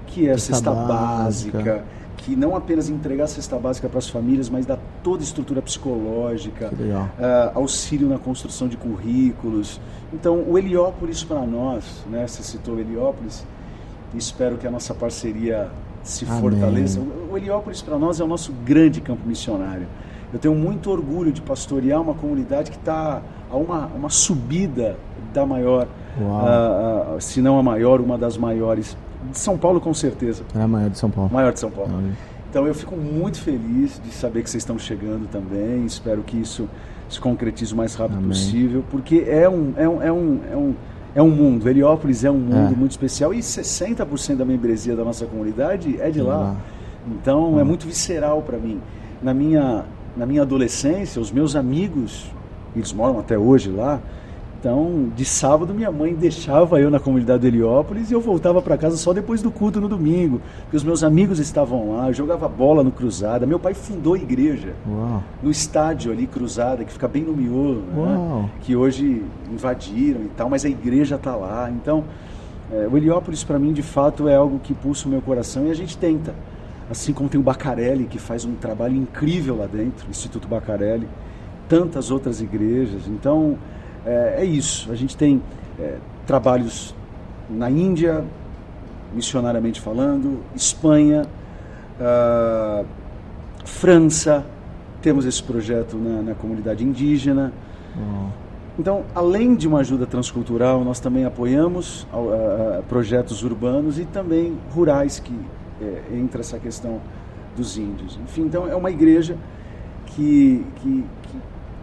que 0.06 0.28
é 0.28 0.32
a 0.32 0.38
cesta, 0.38 0.54
cesta 0.54 0.70
básica, 0.70 1.58
básica 1.58 1.84
que 2.22 2.36
não 2.36 2.54
apenas 2.54 2.88
entregar 2.88 3.24
a 3.24 3.26
cesta 3.26 3.58
básica 3.58 3.88
para 3.88 3.98
as 3.98 4.08
famílias, 4.08 4.48
mas 4.48 4.64
dar 4.64 4.78
toda 5.02 5.22
a 5.22 5.24
estrutura 5.24 5.60
psicológica, 5.60 6.70
uh, 6.72 7.58
auxílio 7.58 8.08
na 8.08 8.18
construção 8.18 8.68
de 8.68 8.76
currículos. 8.76 9.80
Então, 10.12 10.44
o 10.48 10.56
Heliópolis 10.56 11.24
para 11.24 11.40
nós, 11.40 12.04
né, 12.08 12.26
você 12.26 12.42
citou 12.42 12.76
o 12.76 12.80
Heliópolis, 12.80 13.44
espero 14.14 14.56
que 14.56 14.66
a 14.66 14.70
nossa 14.70 14.94
parceria 14.94 15.68
se 16.04 16.24
Amém. 16.24 16.40
fortaleça. 16.40 17.00
O 17.00 17.36
Heliópolis 17.36 17.82
para 17.82 17.98
nós 17.98 18.20
é 18.20 18.24
o 18.24 18.28
nosso 18.28 18.52
grande 18.64 19.00
campo 19.00 19.26
missionário. 19.26 19.88
Eu 20.32 20.38
tenho 20.38 20.54
muito 20.54 20.90
orgulho 20.90 21.32
de 21.32 21.42
pastorear 21.42 22.00
uma 22.00 22.14
comunidade 22.14 22.70
que 22.70 22.76
está 22.76 23.20
a 23.50 23.56
uma, 23.56 23.86
uma 23.86 24.08
subida 24.08 24.96
da 25.32 25.44
maior, 25.44 25.88
uh, 26.18 27.16
uh, 27.16 27.20
se 27.20 27.40
não 27.40 27.58
a 27.58 27.62
maior, 27.62 28.00
uma 28.00 28.18
das 28.18 28.36
maiores 28.36 28.96
de 29.30 29.38
São 29.38 29.56
Paulo, 29.56 29.80
com 29.80 29.94
certeza. 29.94 30.42
É 30.54 30.62
a 30.62 30.68
maior 30.68 30.90
de 30.90 30.98
São 30.98 31.10
Paulo. 31.10 31.30
Maior 31.32 31.52
de 31.52 31.60
São 31.60 31.70
Paulo. 31.70 31.90
Então 32.50 32.66
eu 32.66 32.74
fico 32.74 32.94
muito 32.96 33.40
feliz 33.40 34.00
de 34.04 34.12
saber 34.12 34.42
que 34.42 34.50
vocês 34.50 34.62
estão 34.62 34.78
chegando 34.78 35.26
também. 35.28 35.86
Espero 35.86 36.22
que 36.22 36.36
isso 36.36 36.68
se 37.08 37.20
concretize 37.20 37.72
o 37.72 37.76
mais 37.76 37.94
rápido 37.94 38.18
Amém. 38.18 38.28
possível, 38.28 38.84
porque 38.90 39.24
é 39.26 39.48
um, 39.48 39.72
é 39.76 39.88
um, 39.88 40.02
é 40.02 40.12
um, 40.12 40.40
é 40.50 40.56
um, 40.56 40.74
é 41.14 41.22
um 41.22 41.30
mundo. 41.30 41.68
Heliópolis 41.68 42.24
é 42.24 42.30
um 42.30 42.38
mundo 42.38 42.74
é. 42.74 42.76
muito 42.76 42.92
especial 42.92 43.32
e 43.32 43.38
60% 43.38 44.36
da 44.36 44.44
membresia 44.44 44.96
da 44.96 45.04
nossa 45.04 45.26
comunidade 45.26 46.00
é 46.00 46.10
de 46.10 46.20
é 46.20 46.22
lá. 46.22 46.36
lá. 46.36 46.56
Então 47.06 47.58
é 47.58 47.64
muito 47.64 47.86
visceral 47.86 48.42
para 48.42 48.58
mim. 48.58 48.80
Na 49.22 49.32
minha, 49.32 49.84
na 50.16 50.26
minha 50.26 50.42
adolescência, 50.42 51.20
os 51.20 51.30
meus 51.30 51.56
amigos, 51.56 52.30
eles 52.74 52.92
moram 52.92 53.18
até 53.18 53.38
hoje 53.38 53.70
lá, 53.70 54.00
então, 54.62 55.10
de 55.16 55.24
sábado, 55.24 55.74
minha 55.74 55.90
mãe 55.90 56.14
deixava 56.14 56.80
eu 56.80 56.88
na 56.88 57.00
comunidade 57.00 57.40
do 57.40 57.48
Heliópolis 57.48 58.12
e 58.12 58.14
eu 58.14 58.20
voltava 58.20 58.62
para 58.62 58.78
casa 58.78 58.96
só 58.96 59.12
depois 59.12 59.42
do 59.42 59.50
culto 59.50 59.80
no 59.80 59.88
domingo, 59.88 60.40
porque 60.60 60.76
os 60.76 60.84
meus 60.84 61.02
amigos 61.02 61.40
estavam 61.40 61.96
lá, 61.96 62.06
eu 62.06 62.14
jogava 62.14 62.46
bola 62.46 62.84
no 62.84 62.92
Cruzada. 62.92 63.44
Meu 63.44 63.58
pai 63.58 63.74
fundou 63.74 64.14
a 64.14 64.18
igreja 64.18 64.72
Uau. 64.88 65.20
no 65.42 65.50
estádio 65.50 66.12
ali, 66.12 66.28
Cruzada, 66.28 66.84
que 66.84 66.92
fica 66.92 67.08
bem 67.08 67.24
no 67.24 67.32
miolo, 67.32 67.80
né? 67.80 68.50
que 68.60 68.76
hoje 68.76 69.24
invadiram 69.50 70.20
e 70.20 70.28
tal, 70.28 70.48
mas 70.48 70.64
a 70.64 70.68
igreja 70.68 71.16
está 71.16 71.34
lá. 71.34 71.68
Então, 71.68 72.04
é, 72.70 72.86
o 72.86 72.96
Heliópolis 72.96 73.42
para 73.42 73.58
mim, 73.58 73.72
de 73.72 73.82
fato, 73.82 74.28
é 74.28 74.36
algo 74.36 74.60
que 74.60 74.74
pulsa 74.74 75.08
o 75.08 75.10
meu 75.10 75.20
coração 75.22 75.66
e 75.66 75.72
a 75.72 75.74
gente 75.74 75.98
tenta. 75.98 76.36
Assim 76.88 77.12
como 77.12 77.28
tem 77.28 77.40
o 77.40 77.42
Bacarelli, 77.42 78.04
que 78.04 78.18
faz 78.20 78.44
um 78.44 78.54
trabalho 78.54 78.94
incrível 78.94 79.56
lá 79.56 79.66
dentro, 79.66 80.08
Instituto 80.08 80.46
Bacarelli, 80.46 81.08
tantas 81.68 82.12
outras 82.12 82.40
igrejas. 82.40 83.08
Então, 83.08 83.58
é, 84.06 84.36
é 84.38 84.44
isso. 84.44 84.90
A 84.90 84.94
gente 84.94 85.16
tem 85.16 85.42
é, 85.78 85.96
trabalhos 86.26 86.94
na 87.48 87.70
Índia, 87.70 88.24
missionariamente 89.14 89.80
falando, 89.80 90.40
Espanha, 90.54 91.26
uh, 92.00 92.86
França, 93.64 94.44
temos 95.00 95.26
esse 95.26 95.42
projeto 95.42 95.96
na, 95.96 96.22
na 96.22 96.34
comunidade 96.34 96.84
indígena. 96.84 97.52
Uhum. 97.96 98.28
Então, 98.78 99.04
além 99.14 99.54
de 99.54 99.68
uma 99.68 99.80
ajuda 99.80 100.06
transcultural, 100.06 100.82
nós 100.82 100.98
também 100.98 101.24
apoiamos 101.24 102.04
uh, 102.04 102.82
projetos 102.88 103.42
urbanos 103.42 103.98
e 103.98 104.04
também 104.06 104.56
rurais 104.74 105.18
que 105.18 105.34
é, 105.80 106.16
entra 106.16 106.40
essa 106.40 106.58
questão 106.58 107.00
dos 107.54 107.76
índios. 107.76 108.18
Enfim, 108.24 108.42
então 108.42 108.66
é 108.66 108.74
uma 108.74 108.90
igreja 108.90 109.36
que, 110.06 110.64
que, 110.76 111.04
que 111.22 111.38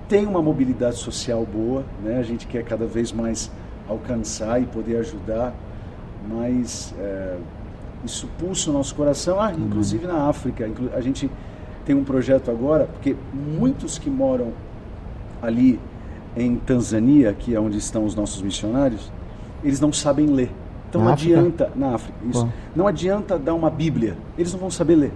tem 0.10 0.26
uma 0.26 0.42
mobilidade 0.42 0.98
social 0.98 1.46
boa, 1.46 1.86
né? 2.04 2.18
a 2.18 2.24
gente 2.24 2.48
quer 2.48 2.66
cada 2.66 2.88
vez 2.88 3.12
mais 3.12 3.50
alcançar 3.88 4.60
e 4.60 4.66
poder 4.66 4.98
ajudar, 4.98 5.54
mas 6.28 6.94
é, 7.00 7.38
isso 8.04 8.28
pulsa 8.40 8.72
o 8.72 8.74
nosso 8.74 8.96
coração, 8.96 9.40
ah, 9.40 9.54
inclusive 9.54 10.08
na 10.08 10.28
África. 10.28 10.68
A 10.96 11.02
gente 11.02 11.30
tem 11.86 11.96
um 11.96 12.04
projeto 12.04 12.50
agora, 12.50 12.86
porque 12.86 13.16
muitos 13.34 14.00
que 14.00 14.10
moram 14.10 14.52
ali 15.42 15.80
em 16.36 16.56
Tanzânia, 16.56 17.32
que 17.34 17.54
é 17.54 17.60
onde 17.60 17.78
estão 17.78 18.04
os 18.04 18.16
nossos 18.16 18.42
missionários, 18.42 19.12
eles 19.64 19.80
não 19.80 19.94
sabem 19.94 20.26
ler. 20.26 20.52
Então 20.90 21.02
na 21.02 21.08
não 21.08 21.14
África? 21.14 21.40
adianta, 21.40 21.72
na 21.76 21.94
África, 21.94 22.18
isso, 22.28 22.50
não 22.76 22.88
adianta 22.88 23.38
dar 23.38 23.54
uma 23.54 23.70
Bíblia, 23.70 24.18
eles 24.36 24.52
não 24.54 24.60
vão 24.60 24.72
saber 24.72 24.96
ler. 24.96 25.14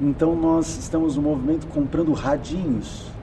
Então 0.00 0.34
nós 0.34 0.78
estamos 0.78 1.16
no 1.16 1.22
movimento 1.22 1.66
comprando 1.66 2.12
radinhos 2.14 3.15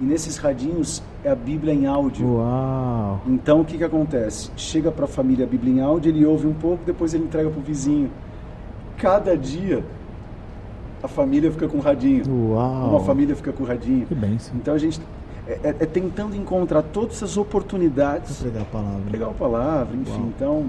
e 0.00 0.04
nesses 0.04 0.36
radinhos 0.36 1.02
é 1.22 1.30
a 1.30 1.34
Bíblia 1.34 1.72
em 1.72 1.86
áudio. 1.86 2.36
Uau. 2.36 3.20
Então 3.26 3.60
o 3.60 3.64
que, 3.64 3.78
que 3.78 3.84
acontece? 3.84 4.50
Chega 4.56 4.90
para 4.90 5.04
a 5.04 5.08
família 5.08 5.44
a 5.44 5.48
Bíblia 5.48 5.74
em 5.74 5.80
áudio, 5.80 6.10
ele 6.10 6.24
ouve 6.26 6.46
um 6.46 6.52
pouco, 6.52 6.84
depois 6.84 7.14
ele 7.14 7.24
entrega 7.24 7.48
para 7.48 7.58
o 7.58 7.62
vizinho. 7.62 8.10
Cada 8.96 9.36
dia 9.36 9.84
a 11.02 11.08
família 11.08 11.50
fica 11.52 11.68
com 11.68 11.78
o 11.78 11.80
radinho. 11.80 12.24
Uau. 12.52 12.90
Uma 12.90 13.00
família 13.00 13.36
fica 13.36 13.52
com 13.52 13.62
o 13.62 13.66
radinho. 13.66 14.06
Que 14.06 14.14
bem, 14.14 14.38
sim. 14.38 14.52
Então 14.56 14.74
a 14.74 14.78
gente 14.78 15.00
é, 15.46 15.60
é, 15.62 15.68
é, 15.68 15.86
tentando 15.86 16.34
encontrar 16.34 16.82
todas 16.82 17.16
essas 17.16 17.36
oportunidades. 17.36 18.38
Pregar 18.38 18.62
a 18.62 18.64
palavra. 18.64 19.00
Pregar 19.10 19.28
a 19.28 19.32
palavra, 19.32 19.96
enfim. 19.96 20.12
Uau. 20.12 20.32
Então. 20.34 20.66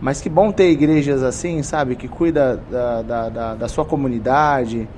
Mas 0.00 0.20
que 0.20 0.28
bom 0.28 0.52
ter 0.52 0.70
igrejas 0.70 1.22
assim, 1.22 1.62
sabe? 1.62 1.96
Que 1.96 2.06
cuida 2.06 2.60
da, 2.70 3.02
da, 3.02 3.28
da, 3.28 3.54
da 3.54 3.68
sua 3.68 3.84
comunidade 3.84 4.88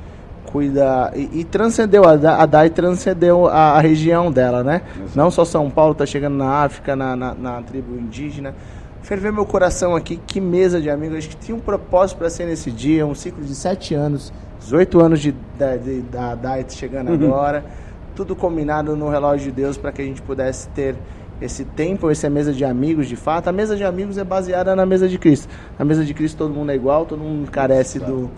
cuida 0.47 1.13
e, 1.15 1.41
e 1.41 1.45
transcendeu 1.45 2.05
a, 2.05 2.13
a 2.13 2.47
DAI 2.47 2.71
transcendeu 2.71 3.47
a, 3.47 3.73
a, 3.73 3.81
região 3.81 4.31
dela, 4.31 4.63
né? 4.63 4.83
Exato. 4.97 5.11
Não 5.17 5.31
só 5.31 5.45
São 5.45 5.69
Paulo, 5.69 5.95
tá 5.95 6.07
chegando 6.07 6.37
na 6.37 6.65
África, 6.65 6.95
na, 6.95 7.17
na, 7.17 7.35
na 7.35 7.63
tribo 7.63 7.97
indígena. 7.97 8.55
Ferveu 9.03 9.33
meu 9.33 9.45
coração 9.45 9.95
aqui, 9.95 10.17
que 10.17 10.41
mesa 10.41 10.81
de 10.81 10.91
amigos. 10.91 11.19
Acho 11.19 11.29
que 11.29 11.37
tinha 11.37 11.57
um 11.57 11.61
propósito 11.61 12.19
para 12.19 12.31
ser 12.31 12.47
nesse 12.47 12.71
dia, 12.71 13.07
um 13.07 13.15
ciclo 13.15 13.45
de 13.45 13.55
sete 13.55 13.95
anos, 13.95 14.33
18 14.61 15.01
anos 15.01 15.21
de, 15.21 15.33
de, 15.33 15.79
de 15.79 16.01
da 16.03 16.35
DAI 16.35 16.65
chegando 16.69 17.11
uhum. 17.11 17.27
agora. 17.27 17.65
Tudo 18.15 18.35
combinado 18.35 18.97
no 18.97 19.09
relógio 19.09 19.51
de 19.51 19.53
Deus 19.53 19.77
para 19.77 19.93
que 19.93 20.01
a 20.01 20.05
gente 20.05 20.23
pudesse 20.23 20.69
ter 20.71 20.97
esse 21.41 21.65
tempo, 21.65 22.11
essa 22.11 22.31
mesa 22.31 22.53
de 22.53 22.65
amigos 22.65 23.07
de 23.07 23.17
fato. 23.17 23.49
A 23.49 23.53
mesa 23.53 23.77
de 23.77 23.85
amigos 23.85 24.19
é 24.19 24.25
baseada 24.25 24.75
na 24.75 24.87
mesa 24.87 25.09
de 25.09 25.19
Cristo. 25.19 25.49
Na 25.79 25.85
mesa 25.85 26.05
de 26.05 26.15
Cristo 26.15 26.39
todo 26.39 26.55
mundo 26.55 26.73
é 26.73 26.75
igual, 26.75 27.05
todo 27.05 27.21
mundo 27.21 27.51
carece 27.51 27.99
Exato. 27.99 28.13
do 28.13 28.31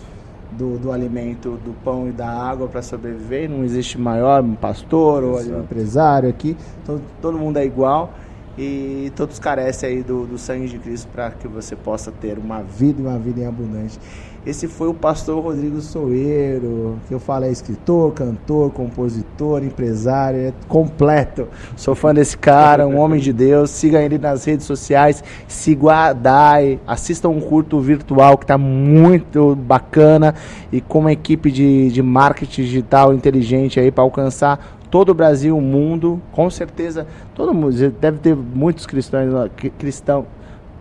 do, 0.53 0.79
do 0.79 0.93
alimento, 0.93 1.59
do 1.65 1.73
pão 1.85 2.09
e 2.09 2.13
da 2.13 2.29
água 2.29 2.69
para 2.69 2.83
sobreviver. 2.83 3.49
Não 3.49 3.65
existe 3.65 3.99
maior 3.99 4.43
um 4.43 4.55
pastor 4.55 5.25
ou 5.25 5.39
um 5.39 5.61
empresário 5.61 6.29
aqui. 6.29 6.57
Todo, 6.85 7.03
todo 7.21 7.39
mundo 7.39 7.59
é 7.59 7.65
igual 7.65 8.13
e 8.59 9.13
todos 9.15 9.39
carecem 9.39 9.89
aí 9.89 10.03
do, 10.03 10.27
do 10.27 10.37
sangue 10.37 10.69
de 10.69 10.79
Cristo 10.79 11.09
para 11.13 11.31
que 11.31 11.47
você 11.47 11.77
possa 11.77 12.11
ter 12.11 12.39
uma 12.39 12.61
vida 12.61 13.01
e 13.01 13.05
uma 13.05 13.19
vida 13.19 13.41
em 13.41 13.47
abundante. 13.47 13.99
Esse 14.47 14.69
foi 14.69 14.89
o 14.89 14.95
pastor 14.95 15.43
Rodrigo 15.43 15.81
Soeiro, 15.81 16.99
que 17.07 17.13
eu 17.13 17.19
falo 17.19 17.45
é 17.45 17.51
escritor, 17.51 18.13
cantor, 18.13 18.71
compositor, 18.71 19.65
empresário, 19.65 20.39
é 20.41 20.53
completo. 20.69 21.49
Sou 21.77 21.95
fã 21.95 22.15
desse 22.15 22.39
cara, 22.39 22.87
um 22.87 22.97
homem 22.99 23.21
de 23.21 23.33
Deus. 23.33 23.71
Siga 23.71 24.01
ele 24.01 24.17
nas 24.17 24.45
redes 24.45 24.65
sociais, 24.65 25.23
siga 25.49 25.93
a 25.93 26.13
DAI, 26.13 26.81
assista 26.87 27.29
um 27.29 27.41
curto 27.41 27.81
virtual 27.81 28.39
que 28.39 28.45
está 28.45 28.57
muito 28.57 29.57
bacana 29.57 30.35
e 30.73 30.81
com 30.81 31.01
uma 31.01 31.13
equipe 31.13 31.51
de, 31.51 31.91
de 31.91 32.03
marketing 32.03 32.63
digital 32.63 33.13
inteligente 33.13 33.81
aí 33.81 33.91
para 33.91 34.05
alcançar 34.05 34.79
todo 34.91 35.11
o 35.11 35.15
Brasil, 35.15 35.57
o 35.57 35.61
mundo, 35.61 36.23
com 36.33 36.49
certeza, 36.49 37.07
todo 37.35 37.53
mundo, 37.53 37.77
deve 38.01 38.19
ter 38.19 38.35
muitos 38.35 38.87
cristãos, 38.87 39.51
cristão, 39.79 40.27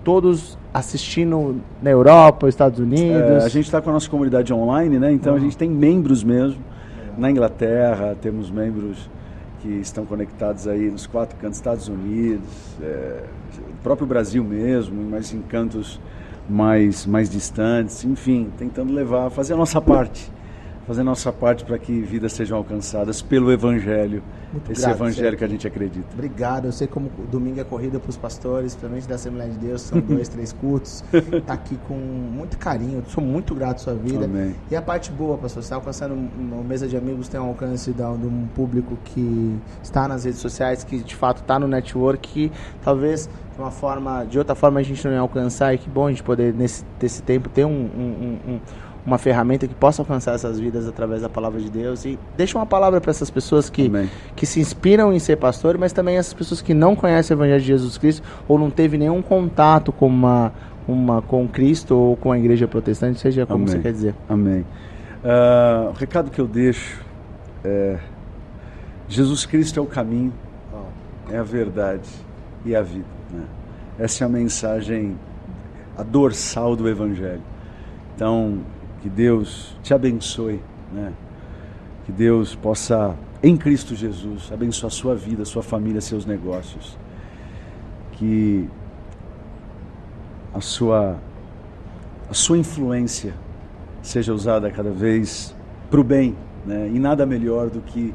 todos 0.04 0.57
assistindo 0.78 1.62
na 1.82 1.90
Europa, 1.90 2.48
Estados 2.48 2.80
Unidos? 2.80 3.44
É, 3.44 3.46
a 3.46 3.50
gente 3.50 3.66
está 3.66 3.82
com 3.82 3.90
a 3.90 3.94
nossa 3.94 4.10
comunidade 4.10 4.54
online, 4.54 5.00
né? 5.00 5.12
Então 5.12 5.34
uhum. 5.34 5.38
a 5.38 5.42
gente 5.42 5.58
tem 5.58 5.70
membros 5.70 6.24
mesmo. 6.24 6.62
Na 7.18 7.32
Inglaterra, 7.32 8.16
temos 8.22 8.52
membros 8.52 9.10
que 9.62 9.70
estão 9.70 10.06
conectados 10.06 10.68
aí 10.68 10.90
nos 10.92 11.08
quatro 11.08 11.36
cantos, 11.40 11.58
Estados 11.58 11.88
Unidos, 11.88 12.48
é, 12.82 13.24
próprio 13.84 14.06
Brasil 14.06 14.44
mesmo, 14.44 15.02
mas 15.10 15.34
em 15.34 15.42
cantos 15.42 16.00
mais, 16.48 17.06
mais 17.06 17.30
distantes, 17.30 18.06
enfim, 18.06 18.50
tentando 18.58 18.94
levar, 18.94 19.30
fazer 19.32 19.54
a 19.54 19.58
nossa 19.58 19.82
parte 19.82 20.32
fazer 20.88 21.04
nossa 21.04 21.34
parte 21.34 21.66
para 21.66 21.78
que 21.78 22.00
vidas 22.00 22.32
sejam 22.32 22.58
alcançadas 22.58 23.22
pelo 23.22 23.52
Evangelho, 23.52 24.24
Muito 24.54 24.72
esse 24.72 24.82
grato, 24.82 24.96
Evangelho 24.96 25.38
que 25.38 25.44
a 25.44 25.48
gente 25.48 25.68
acredita. 25.68 26.08
Obrigado. 26.14 26.66
Eu 26.66 26.72
sei 26.72 26.88
como 26.88 27.12
domingo 27.30 27.60
é 27.60 27.64
corrida 27.66 28.00
para 28.00 28.10
os 28.10 28.16
pastores, 28.16 28.74
principalmente 28.74 29.08
da 29.08 29.16
Assembleia 29.16 29.52
de 29.52 29.58
Deus, 29.58 29.82
são 29.82 30.00
dois, 30.08 30.30
três 30.30 30.54
cultos. 30.54 31.04
Está 31.12 31.54
aqui 31.54 31.78
com 31.90 31.96
muito 31.96 32.58
carinho. 32.58 33.04
Sou 33.10 33.22
muito 33.22 33.54
grato 33.54 33.76
à 33.76 33.80
sua 33.80 33.96
vida. 33.96 34.26
Amém. 34.26 34.56
E 34.72 34.76
a 34.78 34.82
parte 34.82 35.12
boa, 35.12 35.38
pastor, 35.38 35.62
você 35.62 35.66
está 35.66 35.76
alcançando 35.76 36.14
uma 36.14 36.64
mesa 36.64 36.88
de 36.88 36.96
amigos, 36.96 37.28
tem 37.28 37.38
um 37.38 37.48
alcance 37.48 37.92
de 37.92 38.02
um 38.02 38.48
público 38.56 38.98
que 39.04 39.60
está 39.84 40.08
nas 40.08 40.24
redes 40.24 40.40
sociais, 40.40 40.86
que 40.86 41.00
de 41.00 41.16
fato 41.16 41.42
está 41.42 41.60
no 41.60 41.68
network, 41.68 42.30
que 42.30 42.52
talvez 42.82 43.30
de 43.58 43.62
uma 43.62 43.72
forma, 43.72 44.24
de 44.24 44.38
outra 44.38 44.56
forma 44.56 44.80
a 44.80 44.84
gente 44.84 45.04
não 45.04 45.12
ia 45.12 45.20
alcançar. 45.20 45.74
E 45.74 45.78
que 45.78 45.90
bom 45.90 46.08
a 46.08 46.10
gente 46.12 46.24
poder, 46.24 46.54
nesse, 46.54 46.86
nesse 47.02 47.22
tempo, 47.22 47.50
ter 47.50 47.66
um, 47.66 47.70
um, 47.70 48.40
um 48.48 48.60
uma 49.08 49.18
ferramenta 49.18 49.66
que 49.66 49.74
possa 49.74 50.02
alcançar 50.02 50.36
essas 50.36 50.60
vidas 50.60 50.86
através 50.86 51.22
da 51.22 51.30
palavra 51.30 51.62
de 51.62 51.70
Deus 51.70 52.04
e 52.04 52.20
deixa 52.36 52.58
uma 52.58 52.66
palavra 52.66 53.00
para 53.00 53.10
essas 53.10 53.30
pessoas 53.30 53.70
que, 53.70 53.90
que 54.36 54.46
se 54.46 54.60
inspiram 54.60 55.14
em 55.14 55.18
ser 55.18 55.38
pastor, 55.38 55.78
mas 55.78 55.94
também 55.94 56.18
essas 56.18 56.34
pessoas 56.34 56.62
que 56.62 56.74
não 56.74 56.94
conhecem 56.94 57.34
o 57.34 57.38
Evangelho 57.38 57.62
de 57.62 57.68
Jesus 57.68 57.98
Cristo 57.98 58.22
ou 58.50 58.60
não 58.60 58.70
teve 58.70 58.98
nenhum 58.98 59.22
contato 59.22 59.94
com 59.94 60.08
uma 60.08 60.52
uma 60.86 61.22
com 61.22 61.46
Cristo 61.48 61.96
ou 61.96 62.16
com 62.16 62.32
a 62.32 62.38
igreja 62.38 62.68
protestante, 62.68 63.20
seja 63.20 63.46
como 63.46 63.64
Amém. 63.64 63.76
você 63.76 63.80
quer 63.80 63.92
dizer. 63.92 64.16
Amém. 64.28 64.66
Uh, 65.24 65.90
o 65.90 65.94
recado 65.94 66.30
que 66.30 66.40
eu 66.40 66.48
deixo 66.48 67.02
é: 67.64 67.98
Jesus 69.08 69.46
Cristo 69.46 69.80
é 69.80 69.84
o 69.84 69.86
caminho, 69.86 70.34
é 71.30 71.38
a 71.38 71.44
verdade 71.44 72.10
e 72.66 72.76
a 72.76 72.82
vida. 72.82 73.06
Né? 73.32 73.44
Essa 74.00 74.24
é 74.24 74.26
a 74.26 74.30
mensagem, 74.30 75.18
a 75.98 76.04
dorsal 76.04 76.76
do 76.76 76.88
Evangelho. 76.88 77.42
Então, 78.16 78.60
que 79.08 79.10
Deus 79.10 79.74
te 79.82 79.94
abençoe, 79.94 80.60
né? 80.92 81.14
que 82.06 82.12
Deus 82.12 82.56
possa, 82.56 83.16
em 83.42 83.56
Cristo 83.56 83.96
Jesus, 83.96 84.52
abençoar 84.52 84.92
a 84.92 84.94
sua 84.94 85.16
vida, 85.16 85.44
a 85.44 85.46
sua 85.46 85.64
família, 85.64 86.02
seus 86.02 86.26
negócios. 86.26 86.98
Que 88.12 88.68
a 90.54 90.60
sua, 90.60 91.18
a 92.30 92.34
sua 92.34 92.58
influência 92.58 93.34
seja 94.02 94.34
usada 94.34 94.70
cada 94.70 94.92
vez 94.92 95.56
para 95.90 96.02
o 96.02 96.04
bem, 96.04 96.36
né? 96.66 96.90
e 96.94 97.00
nada 97.00 97.26
melhor 97.26 97.70
do 97.70 97.80
que 97.80 98.14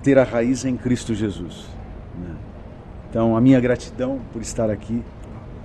ter 0.00 0.16
a 0.16 0.22
raiz 0.22 0.64
em 0.64 0.76
Cristo 0.76 1.12
Jesus. 1.12 1.66
Né? 2.16 2.36
Então, 3.08 3.36
a 3.36 3.40
minha 3.40 3.58
gratidão 3.58 4.20
por 4.32 4.40
estar 4.40 4.70
aqui. 4.70 5.02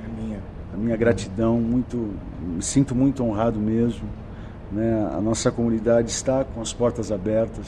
É 0.04 0.22
minha. 0.24 0.40
A 0.74 0.78
minha 0.78 0.98
gratidão, 0.98 1.62
muito, 1.62 2.16
me 2.42 2.64
sinto 2.64 2.96
muito 2.96 3.24
honrado 3.24 3.60
mesmo. 3.60 4.25
Né? 4.72 5.10
A 5.14 5.22
nossa 5.22 5.52
comunidade 5.52 6.10
está 6.10 6.44
com 6.44 6.62
as 6.62 6.74
portas 6.74 7.12
abertas. 7.12 7.66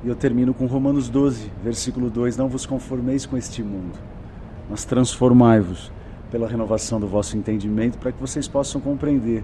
E 0.04 0.08
eu 0.08 0.15
termino 0.15 0.54
com 0.54 0.65
Romanos 0.65 1.10
12, 1.10 1.51
versículo 1.63 2.10
2: 2.10 2.38
Não 2.38 2.47
vos 2.47 2.65
conformeis 2.65 3.25
com 3.25 3.38
este 3.38 3.63
mundo, 3.63 3.97
mas 4.69 4.86
transformai-vos 4.86 5.91
pela 6.32 6.47
renovação 6.47 6.99
do 6.99 7.08
vosso 7.08 7.38
entendimento, 7.38 7.97
para 7.97 8.12
que 8.12 8.19
vocês 8.19 8.47
possam 8.47 8.80
compreender 8.80 9.43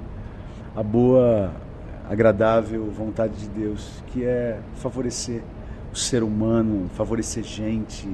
a 0.75 0.83
boa, 0.83 1.51
agradável 2.09 2.85
vontade 2.91 3.33
de 3.35 3.49
Deus, 3.49 4.03
que 4.07 4.23
é 4.23 4.59
favorecer 4.75 5.41
o 5.93 5.97
ser 5.97 6.23
humano, 6.23 6.89
favorecer 6.95 7.43
gente. 7.43 8.07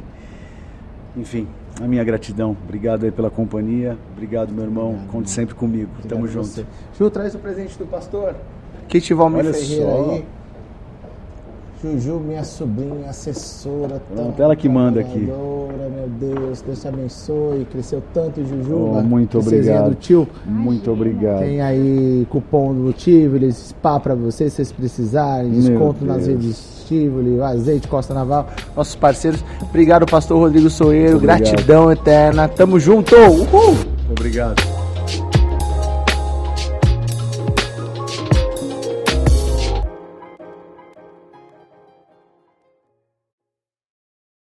Enfim, 1.15 1.47
a 1.81 1.87
minha 1.87 2.03
gratidão. 2.03 2.55
Obrigado 2.63 3.03
aí 3.05 3.11
pela 3.11 3.29
companhia. 3.29 3.97
Obrigado, 4.13 4.51
meu 4.51 4.63
irmão. 4.63 4.89
Obrigado, 4.89 5.11
Conte 5.11 5.29
sempre 5.29 5.55
comigo. 5.55 5.89
Obrigado 5.97 6.09
Tamo 6.09 6.27
junto. 6.27 6.47
você. 6.47 6.65
Ju, 6.97 7.09
traz 7.09 7.33
o 7.35 7.39
presente 7.39 7.77
do 7.77 7.85
pastor. 7.85 8.35
Kit 8.87 9.13
Valmir 9.13 9.39
Olha 9.39 9.53
Ferreira 9.53 9.85
só. 9.91 10.11
aí. 10.11 10.25
Juju, 11.81 12.19
minha 12.19 12.43
sobrinha, 12.43 13.09
assessora. 13.09 14.01
Tão 14.15 14.33
ela 14.37 14.55
que 14.55 14.67
manda 14.67 14.99
aqui. 14.99 15.19
Meu 15.19 16.09
Deus, 16.19 16.61
Deus 16.61 16.81
te 16.81 16.87
abençoe. 16.87 17.65
Cresceu 17.71 18.01
tanto, 18.13 18.43
Juju. 18.43 18.75
Oh, 18.75 19.01
muito 19.01 19.37
obrigado. 19.39 19.89
do 19.89 19.95
tio. 19.95 20.27
Muito 20.45 20.91
obrigado. 20.91 21.39
Tem 21.39 21.61
aí 21.61 22.25
cupom 22.29 22.73
do 22.73 22.93
Tivoli, 22.93 23.51
spa 23.51 23.99
pra 23.99 24.15
vocês, 24.15 24.53
se 24.53 24.57
vocês 24.57 24.71
precisarem. 24.71 25.51
Desconto 25.51 26.03
nas 26.03 26.25
redes 26.25 26.85
Tivoli, 26.87 27.41
azeite 27.41 27.87
Costa 27.87 28.13
Naval. 28.13 28.47
Nossos 28.75 28.95
parceiros. 28.95 29.43
Obrigado, 29.61 30.05
pastor 30.05 30.39
Rodrigo 30.39 30.69
Soeiro. 30.69 31.19
Gratidão 31.19 31.91
eterna. 31.91 32.47
Tamo 32.47 32.79
junto. 32.79 33.15
Uhul! 33.15 33.75
Obrigado. 34.09 34.76